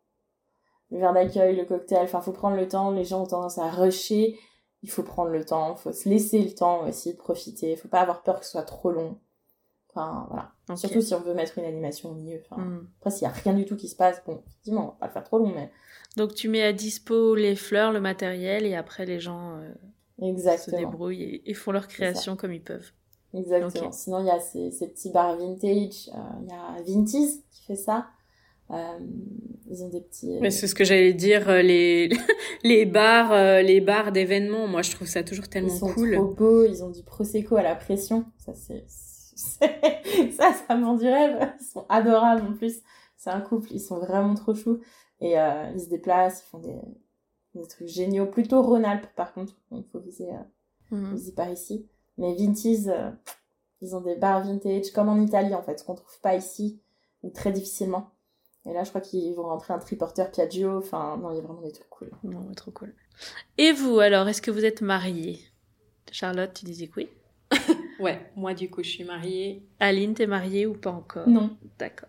[0.93, 3.71] le verre d'accueil, le cocktail, enfin faut prendre le temps, les gens ont tendance à
[3.71, 4.39] rusher,
[4.83, 7.77] il faut prendre le temps, il faut se laisser le temps aussi de profiter, il
[7.77, 9.19] faut pas avoir peur que ce soit trop long.
[9.91, 10.53] Enfin voilà.
[10.77, 12.43] Surtout si on veut mettre une animation au milieu.
[12.49, 12.89] Enfin, mm.
[13.01, 15.07] Après s'il y a rien du tout qui se passe, bon, effectivement, on va pas
[15.07, 15.71] le faire trop long, mais.
[16.17, 20.71] Donc tu mets à dispo les fleurs, le matériel, et après les gens euh, se
[20.71, 22.93] débrouillent et, font leur création comme ils peuvent.
[23.35, 23.93] Exactement.
[23.93, 27.65] Sinon il y a ces, ces petits bars vintage, euh, il y a Vinties qui
[27.65, 28.07] fait ça.
[28.71, 28.99] Euh,
[29.71, 30.39] ils ont des petits.
[30.41, 32.11] Mais c'est ce que j'allais dire, les
[32.65, 34.67] les bars, euh, les bars d'événements.
[34.67, 36.11] Moi, je trouve ça toujours tellement cool.
[36.11, 36.65] Ils sont trop beaux.
[36.65, 38.25] Ils ont du prosecco à la pression.
[38.39, 38.85] Ça, c'est
[40.33, 41.53] ça, ça m'en du rêve.
[41.61, 42.77] Ils sont adorables en plus.
[43.17, 43.69] C'est un couple.
[43.73, 44.81] Ils sont vraiment trop choux
[45.23, 46.45] et euh, ils se déplacent.
[46.47, 46.81] Ils font des
[47.55, 48.27] des trucs géniaux.
[48.27, 49.55] Plutôt Rhône-Alpes, par contre.
[49.73, 51.15] Il faut viser, euh, mhm.
[51.15, 51.87] viser par ici.
[52.17, 52.87] Mais Vinties,
[53.83, 56.81] ils ont des bars vintage comme en Italie en fait, ce qu'on trouve pas ici
[57.23, 58.11] ou très difficilement.
[58.65, 60.79] Et là, je crois qu'ils vont rentrer un triporteur Piaggio.
[60.79, 62.11] Enfin, non, il y a vraiment des trucs cool.
[62.23, 62.95] Non, trop cool.
[63.59, 65.41] Et vous, alors, est-ce que vous êtes mariée
[66.13, 67.09] Charlotte, tu disais que oui
[68.01, 69.67] Ouais, moi, du coup, je suis mariée.
[69.81, 71.29] Aline, t'es mariée ou pas encore?
[71.29, 71.57] Non.
[71.79, 72.09] D'accord.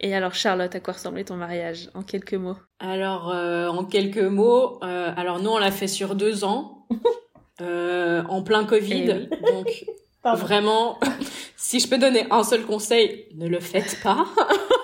[0.00, 2.56] Et alors, Charlotte, à quoi ressemblait ton mariage En quelques mots?
[2.78, 6.86] Alors, euh, en quelques mots, euh, alors nous, on l'a fait sur deux ans,
[7.60, 9.28] euh, en plein Covid.
[9.30, 9.84] Eh donc,
[10.24, 10.98] Vraiment,
[11.56, 14.24] si je peux donner un seul conseil, ne le faites pas.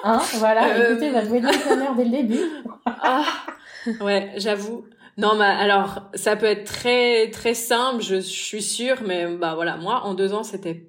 [0.02, 0.92] Hein, voilà, euh...
[0.92, 2.40] écoutez votre wedding planner dès le début.
[2.86, 3.22] ah,
[4.00, 4.86] ouais, j'avoue.
[5.18, 9.76] Non, mais alors, ça peut être très très simple, je, suis sûre, mais bah voilà,
[9.76, 10.88] moi, en deux ans, c'était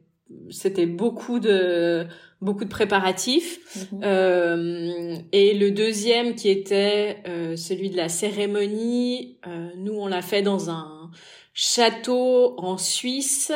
[0.50, 2.08] c'était beaucoup de
[2.42, 3.60] beaucoup de préparatifs.
[3.92, 4.02] Mhm.
[4.04, 10.22] euh, et le deuxième qui était euh, celui de la cérémonie, euh, nous on l'a
[10.22, 11.12] fait dans un
[11.54, 13.52] château en Suisse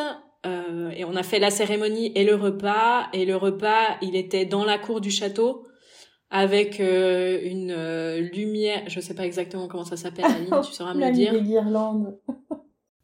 [0.46, 3.08] euh, et on a fait la cérémonie et le repas.
[3.14, 5.66] Et le repas, il était dans la cour du château
[6.30, 8.84] avec euh, une euh, lumière.
[8.88, 11.34] Je sais pas exactement comment ça s'appelle, Aline, tu sauras me le dire.
[11.34, 12.20] Des guirlandes.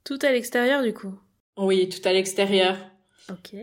[0.03, 1.13] tout à l'extérieur, du coup.
[1.57, 2.77] Oui, tout à l'extérieur.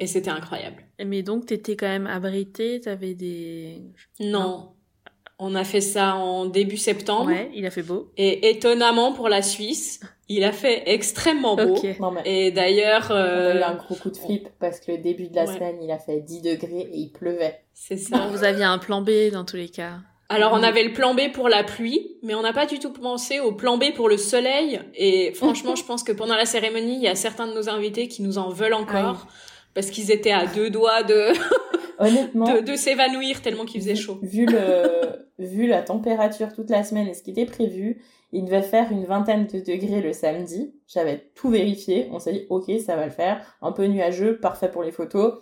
[0.00, 0.84] Et c'était incroyable.
[1.04, 3.82] Mais donc, t'étais quand même abritée, t'avais des.
[4.20, 4.72] Non.
[5.40, 7.26] On a fait ça en début septembre.
[7.26, 8.10] Ouais, il a fait beau.
[8.16, 11.76] Et étonnamment pour la Suisse, il a fait extrêmement beau.
[12.24, 13.12] Et d'ailleurs...
[13.12, 13.52] Euh...
[13.52, 15.76] On a eu un gros coup de flip parce que le début de la semaine,
[15.80, 17.60] il a fait 10 degrés et il pleuvait.
[17.72, 18.26] C'est ça.
[18.32, 19.98] Vous aviez un plan B dans tous les cas.
[20.30, 22.92] Alors on avait le plan B pour la pluie, mais on n'a pas du tout
[22.92, 24.80] pensé au plan B pour le soleil.
[24.94, 28.08] Et franchement, je pense que pendant la cérémonie, il y a certains de nos invités
[28.08, 29.26] qui nous en veulent encore.
[29.26, 29.32] Ah
[29.78, 31.30] parce qu'ils étaient à deux doigts de
[32.00, 34.18] honnêtement de, s'évanouir tellement qu'il faisait chaud.
[34.22, 38.02] Vu le vu la température toute la semaine et ce qui était prévu,
[38.32, 40.74] il devait faire une vingtaine de degrés le samedi.
[40.88, 42.08] J'avais tout vérifié.
[42.10, 43.56] On s'est dit ok ça va le faire.
[43.62, 45.34] Un peu nuageux, parfait pour les photos.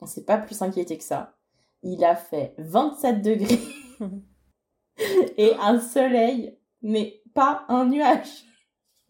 [0.00, 1.36] On s'est pas plus inquiété que ça.
[1.82, 3.60] Il a fait 27 degrés
[5.36, 8.46] et un soleil, mais pas un nuage.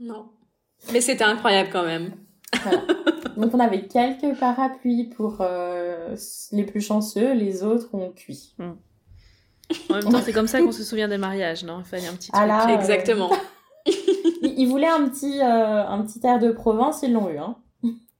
[0.01, 0.31] Non.
[0.93, 2.17] Mais c'était incroyable quand même.
[3.37, 6.17] Donc on avait quelques parapluies pour euh,
[6.53, 8.55] les plus chanceux, les autres ont cuit.
[8.59, 8.73] Hmm.
[9.89, 11.81] En même temps, c'est comme ça qu'on se souvient des mariages, non?
[11.81, 12.51] Il fallait un petit ah truc.
[12.53, 13.31] Ah Exactement.
[14.43, 17.39] ils, voulaient un petit, euh, un petit air de Provence, ils l'ont eu.
[17.39, 17.57] Hein.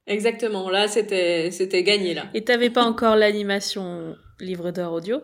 [0.05, 2.23] Exactement, là c'était c'était gagné là.
[2.33, 5.21] Et t'avais pas encore l'animation livre d'or audio?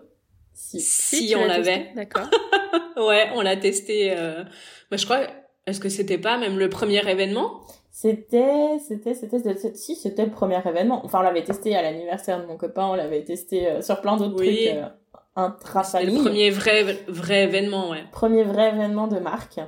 [0.53, 1.91] Si, si, on l'avait.
[1.95, 2.27] D'accord.
[2.97, 4.13] ouais, on l'a testé.
[4.15, 4.43] Euh...
[4.91, 5.21] Bah, je crois,
[5.65, 7.61] est-ce que c'était pas même le premier événement?
[7.91, 11.03] C'était, c'était, c'était, si, c'était le premier événement.
[11.03, 14.15] Enfin, on l'avait testé à l'anniversaire de mon copain, on l'avait testé euh, sur plein
[14.15, 14.85] d'autres trucs euh,
[15.35, 16.15] intra-famille.
[16.15, 18.03] le premier vrai, vrai événement, ouais.
[18.11, 19.59] Premier vrai événement de marque.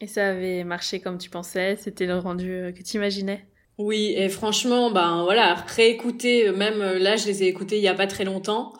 [0.00, 3.46] Et ça avait marché comme tu pensais C'était le rendu euh, que tu imaginais
[3.78, 7.94] Oui, et franchement, ben voilà, réécouter, même là, je les ai écoutés il y a
[7.94, 8.72] pas très longtemps,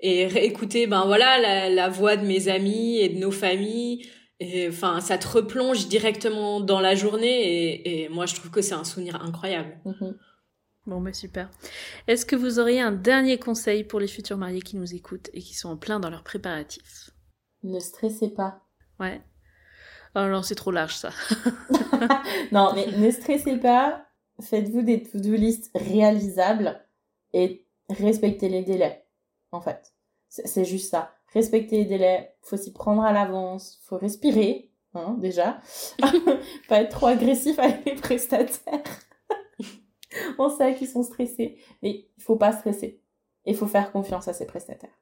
[0.00, 4.06] et réécouter, ben voilà, la, la voix de mes amis et de nos familles,
[4.44, 8.60] et enfin, ça te replonge directement dans la journée et, et moi je trouve que
[8.60, 9.78] c'est un souvenir incroyable.
[9.84, 10.16] Mhm.
[10.86, 11.50] Bon, bah super.
[12.06, 15.40] Est-ce que vous auriez un dernier conseil pour les futurs mariés qui nous écoutent et
[15.40, 17.10] qui sont en plein dans leurs préparatifs?
[17.62, 18.60] Ne stressez pas.
[19.00, 19.22] Ouais.
[20.14, 21.10] Oh non, c'est trop large ça.
[22.52, 24.06] non, mais ne stressez pas.
[24.42, 26.84] Faites-vous des to-do list réalisables
[27.32, 29.06] et respectez les délais.
[29.52, 29.94] En fait,
[30.28, 35.60] c'est juste ça respecter les délais, faut s'y prendre à l'avance, faut respirer, hein, déjà.
[36.68, 38.82] pas être trop agressif avec les prestataires.
[40.38, 43.00] On sait qu'ils sont stressés, mais il faut pas stresser.
[43.44, 44.96] Il faut faire confiance à ses prestataires.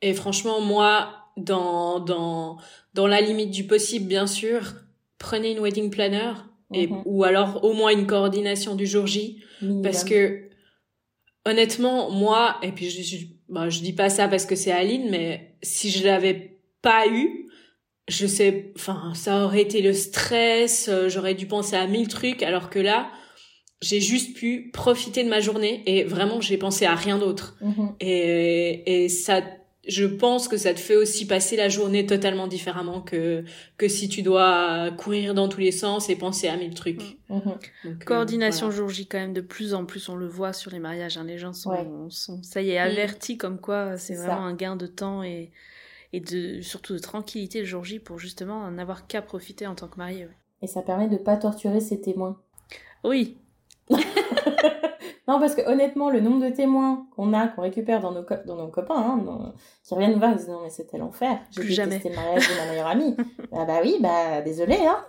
[0.00, 2.58] Et franchement, moi, dans, dans,
[2.94, 4.72] dans la limite du possible, bien sûr,
[5.18, 6.32] prenez une wedding planner
[6.74, 7.02] et, Mhm.
[7.04, 9.42] ou alors au moins une coordination du jour J.
[9.82, 10.48] Parce que,
[11.44, 15.08] honnêtement, moi, et puis je, je, bah, je dis pas ça parce que c'est Aline,
[15.10, 17.48] mais si je l'avais pas eu,
[18.08, 22.42] je sais, enfin, ça aurait été le stress, euh, j'aurais dû penser à mille trucs,
[22.42, 23.10] alors que là,
[23.80, 27.56] j'ai juste pu profiter de ma journée et vraiment, j'ai pensé à rien d'autre.
[27.60, 27.94] Mhm.
[28.00, 29.42] Et, et ça,
[29.88, 33.44] je pense que ça te fait aussi passer la journée totalement différemment que,
[33.78, 37.02] que si tu dois courir dans tous les sens et penser à mille trucs.
[37.28, 37.40] Mhm.
[37.44, 38.76] Donc, euh, Coordination voilà.
[38.78, 41.24] jour J quand même de plus en plus on le voit sur les mariages hein.
[41.24, 41.86] les gens sont, Ouais.
[42.10, 44.26] sont ça y est avertis comme quoi c'est C'est ça.
[44.28, 45.50] vraiment un gain de temps et,
[46.12, 49.88] et de surtout de tranquillité le jour J pour justement n'avoir qu'à profiter en tant
[49.88, 50.36] que marié ouais.
[50.62, 52.38] Et ça permet de pas torturer ses témoins.
[53.02, 53.36] oui
[55.28, 58.56] Non, parce que honnêtement, le nombre de témoins qu'on a, qu'on récupère dans nos, dans
[58.56, 59.52] nos copains, hein, dans-
[59.84, 61.38] qui reviennent nous voir, ils disent non mais c'était l'enfer.
[61.50, 63.16] J'ai détesté le mariage de ma meilleure amie.
[63.52, 65.04] ah bah oui, bah désolé hein.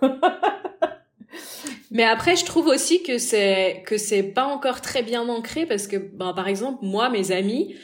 [1.90, 5.86] Mais après, je trouve aussi que c'est que c'est pas encore très bien ancré parce
[5.86, 7.74] que, ben, par exemple, moi, mes amis,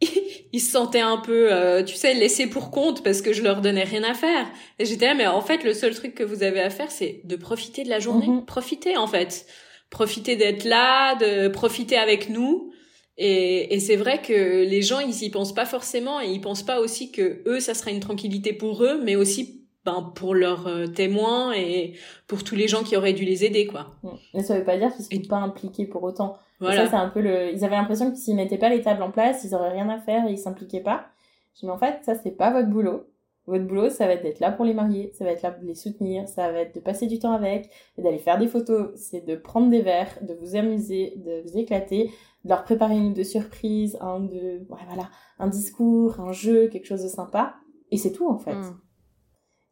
[0.52, 3.60] ils se sentaient un peu, euh, tu sais, laissés pour compte parce que je leur
[3.60, 4.46] donnais rien à faire.
[4.78, 7.20] Et j'étais là, mais en fait, le seul truc que vous avez à faire, c'est
[7.24, 8.28] de profiter de la journée.
[8.28, 8.44] Mhm.
[8.46, 9.46] Profiter, en fait.
[9.90, 12.70] Profiter d'être là, de profiter avec nous.
[13.16, 16.62] Et, et c'est vrai que les gens, ils y pensent pas forcément et ils pensent
[16.62, 20.66] pas aussi que eux, ça sera une tranquillité pour eux, mais aussi ben, pour leurs
[20.68, 21.94] euh, témoins et
[22.26, 23.96] pour tous les gens qui auraient dû les aider, quoi.
[24.34, 26.36] Mais ça veut pas dire qu'ils Et- sont pas impliqués pour autant.
[26.60, 26.66] Et.
[26.76, 27.52] Ça, c'est un peu le.
[27.52, 29.98] Ils avaient l'impression que s'ils mettaient pas les tables en place, ils auraient rien à
[29.98, 31.06] faire et ils s'impliquaient pas.
[31.54, 33.06] Je dis, mais en fait, ça, c'est pas votre boulot.
[33.48, 35.64] Votre boulot, ça va être d'être là pour les mariés, ça va être là pour
[35.64, 39.24] les soutenir, ça va être de passer du temps avec, d'aller faire des photos, c'est
[39.26, 42.10] de prendre des verres, de vous amuser, de vous éclater,
[42.44, 46.86] de leur préparer une de surprise, un de, ouais, voilà, un discours, un jeu, quelque
[46.86, 47.54] chose de sympa.
[47.90, 48.54] Et c'est tout, en fait.
[48.54, 48.78] Mm.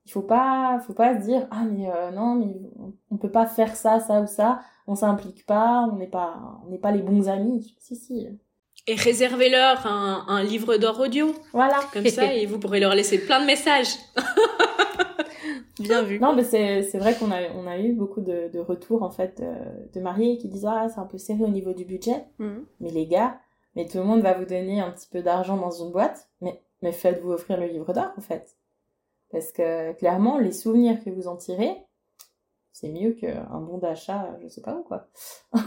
[0.06, 3.30] Il faut pas, faut pas se dire, ah, mais euh, non, mais on- on peut
[3.30, 6.92] pas faire ça, ça ou ça, on s'implique pas, on n'est pas, on n'est pas
[6.92, 7.76] les bons amis.
[7.78, 8.26] Si, si.
[8.88, 11.34] Et réservez-leur un, un livre d'or audio.
[11.52, 11.80] Voilà.
[11.92, 13.96] Comme ça, et vous pourrez leur laisser plein de messages.
[15.80, 19.02] bien vu Non, mais c'est vrai qu'on a, on a eu beaucoup de, de retours,
[19.02, 19.54] en fait, euh,
[19.92, 22.24] de mariés qui disent, ah, c'est un peu serré au niveau du budget.
[22.38, 22.64] Mhm.
[22.80, 23.40] Mais les gars,
[23.74, 26.62] mais tout le monde va vous donner un petit peu d'argent dans une boîte, mais,
[26.82, 28.56] mais faites-vous offrir le livre d'or, en fait.
[29.30, 31.76] Parce que, clairement, les souvenirs que vous en tirez,
[32.72, 35.08] c'est mieux qu'un bon d'achat, je sais pas où, quoi.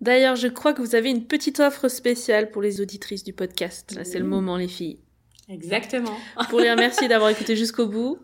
[0.00, 3.94] D'ailleurs, je crois que vous avez une petite offre spéciale pour les auditrices du podcast.
[3.94, 5.00] Là, c'est le moment, les filles.
[5.48, 6.16] Exactement.
[6.48, 8.18] Pour les remercier d'avoir écouté jusqu'au bout.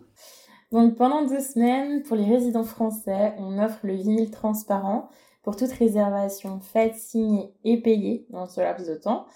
[0.71, 5.09] Donc pendant deux semaines, pour les résidents français, on offre le vinyle transparent
[5.43, 9.27] pour toute réservation faite, signée et payée dans ce laps de temps,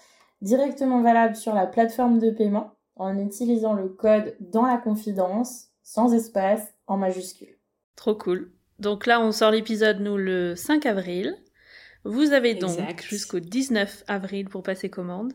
[0.42, 6.12] directement valable sur la plateforme de paiement en utilisant le code dans la confidence, sans
[6.12, 7.56] espace, en majuscule.
[7.96, 8.52] Trop cool.
[8.78, 11.36] Donc là, on sort l'épisode, nous, le 5 avril.
[12.04, 12.78] Vous avez donc
[13.08, 15.32] jusqu'au 19 avril pour passer commande.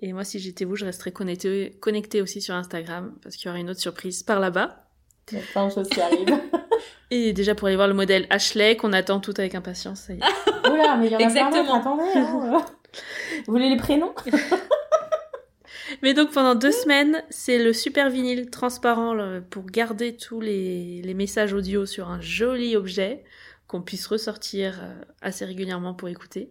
[0.00, 3.48] Et moi, si j'étais vous, je resterais connectée connectée aussi sur Instagram parce qu'il y
[3.48, 4.84] aura une autre surprise par là-bas.
[5.32, 6.38] Il y a plein de choses qui arrivent.
[7.10, 10.00] Et déjà pour aller voir le modèle Ashley qu'on attend tout avec impatience.
[10.02, 10.68] Ça y est.
[10.70, 11.74] Oula, mais il y en a Exactement.
[11.80, 12.02] attendez.
[12.14, 12.64] hein.
[13.46, 14.14] Vous voulez les prénoms?
[16.02, 21.00] Mais donc pendant deux semaines, c'est le super vinyle transparent là, pour garder tous les,
[21.02, 23.24] les messages audio sur un joli objet
[23.68, 26.50] qu'on puisse ressortir euh, assez régulièrement pour écouter.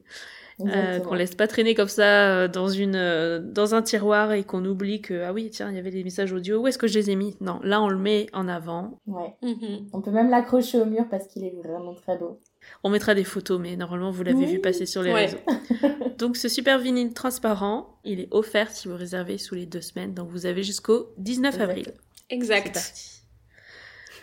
[0.60, 4.44] Euh, qu'on laisse pas traîner comme ça euh, dans une euh, dans un tiroir et
[4.44, 6.88] qu'on oublie que ah oui tiens il y avait des messages audio où est-ce que
[6.88, 7.36] je les ai mis?
[7.42, 9.36] Non là on le met en avant Ouais.
[9.44, 9.88] Mhm.
[9.94, 12.40] On peut même l'accrocher au mur parce qu'il est vraiment très beau.
[12.84, 14.54] on mettra des photos mais normalement vous l'avez Oui.
[14.54, 15.26] vu passer sur les Ouais.
[15.28, 15.38] réseaux
[16.18, 20.16] donc ce super vinyle transparent il est offert si vous réservez sous les deux semaines
[20.16, 23.17] donc vous avez jusqu'au 19 avril c'est Exact.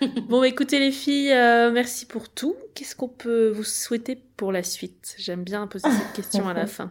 [0.29, 4.63] bon écoutez les filles euh, merci pour tout qu'est-ce qu'on peut vous souhaiter pour la
[4.63, 5.15] suite?
[5.19, 6.91] J'aime bien poser cette question à la fin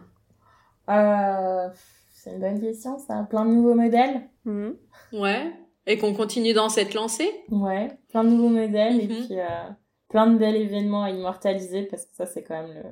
[0.88, 1.68] Euh,
[2.12, 3.26] c'est une bonne question, ça.
[3.28, 4.22] Plein de nouveaux modèles.
[4.44, 4.76] Mhm.
[5.12, 5.52] Ouais.
[5.86, 7.30] Et qu'on continue dans cette lancée?
[7.50, 9.26] Ouais, plein de nouveaux modèles et Mhm.
[9.26, 9.46] puis euh,
[10.08, 12.82] plein de bels événements à immortaliser parce que ça, c'est quand même le.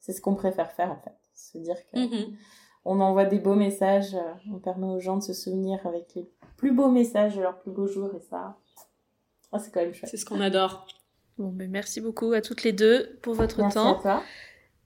[0.00, 1.14] C'est ce qu'on préfère faire en fait.
[1.34, 2.36] Se dire que Mhm.
[2.84, 4.16] on envoie des beaux messages,
[4.52, 7.70] on permet aux gens de se souvenir avec les plus beaux messages de leurs plus
[7.70, 8.56] beaux jours et ça.
[9.54, 10.10] Ah, c'est quand même chouette.
[10.10, 10.86] C'est ce qu'on adore.
[11.38, 13.98] Bon, ben merci beaucoup à toutes les deux pour votre Merci temps.
[13.98, 14.22] à toi.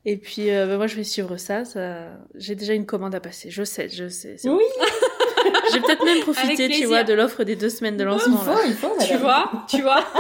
[0.05, 1.65] Et puis, euh, ben, moi, je vais suivre ça.
[1.65, 2.09] ça...
[2.35, 3.51] J'ai déjà une commande à passer.
[3.51, 4.37] Je sais, je sais.
[4.45, 4.63] Oui.
[5.45, 8.07] Je vais peut-être même profiter, Avec tu vois, de l'offre des deux semaines de Il
[8.07, 8.43] lancement.
[8.45, 8.55] là.
[8.57, 10.05] faut, il faut, Tu vois, tu vois.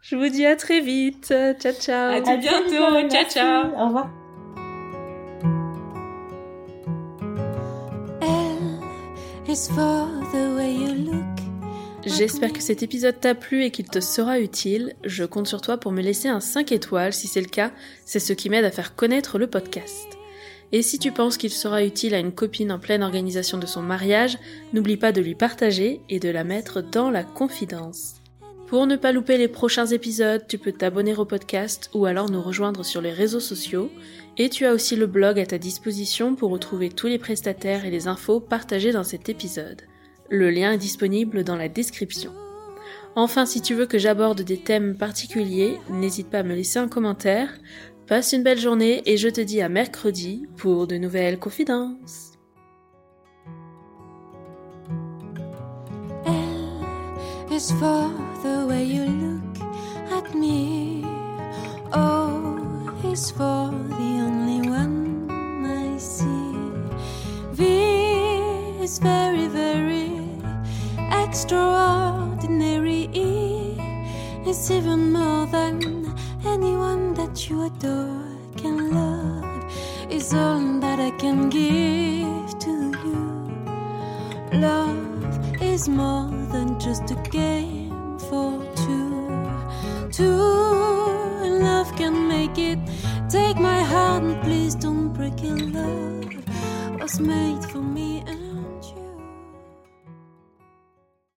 [0.00, 1.34] Je vous dis à très vite.
[1.60, 2.14] Ciao, ciao.
[2.16, 2.96] À très bientôt.
[2.98, 3.70] vite, Ciao, ciao.
[3.76, 4.10] Au revoir.
[9.48, 11.17] Is for the way you look.
[12.16, 14.94] J'espère que cet épisode t'a plu et qu'il te sera utile.
[15.04, 17.12] Je compte sur toi pour me laisser un 5 étoiles.
[17.12, 17.70] Si c'est le cas,
[18.06, 20.08] c'est ce qui m'aide à faire connaître le podcast.
[20.72, 23.82] Et si tu penses qu'il sera utile à une copine en pleine organisation de son
[23.82, 24.38] mariage,
[24.72, 28.14] n'oublie pas de lui partager et de la mettre dans la confidence.
[28.68, 32.42] Pour ne pas louper les prochains épisodes, tu peux t'abonner au podcast ou alors nous
[32.42, 33.90] rejoindre sur les réseaux sociaux.
[34.38, 37.90] Et tu as aussi le blog à ta disposition pour retrouver tous les prestataires et
[37.90, 39.82] les infos partagées dans cet épisode.
[40.30, 42.32] Le lien est disponible dans la description.
[43.16, 46.88] Enfin, si tu veux que j'aborde des thèmes particuliers, n'hésite pas à me laisser un
[46.88, 47.48] commentaire.
[48.06, 52.32] Passe une belle journée et je te dis à mercredi pour de nouvelles confidences.
[63.10, 65.28] Is for the only one
[65.64, 66.48] I see.
[71.28, 73.08] Extraordinary.
[74.46, 76.14] Is even more than
[76.46, 78.24] anyone that you adore
[78.56, 79.64] can love.
[80.10, 82.74] Is all that I can give to
[83.04, 83.24] you.
[84.58, 89.28] Love is more than just a game for two.
[90.10, 90.32] Two
[91.66, 92.78] love can make it.
[93.28, 95.60] Take my heart and please don't break it.
[95.76, 98.24] Love was made for me.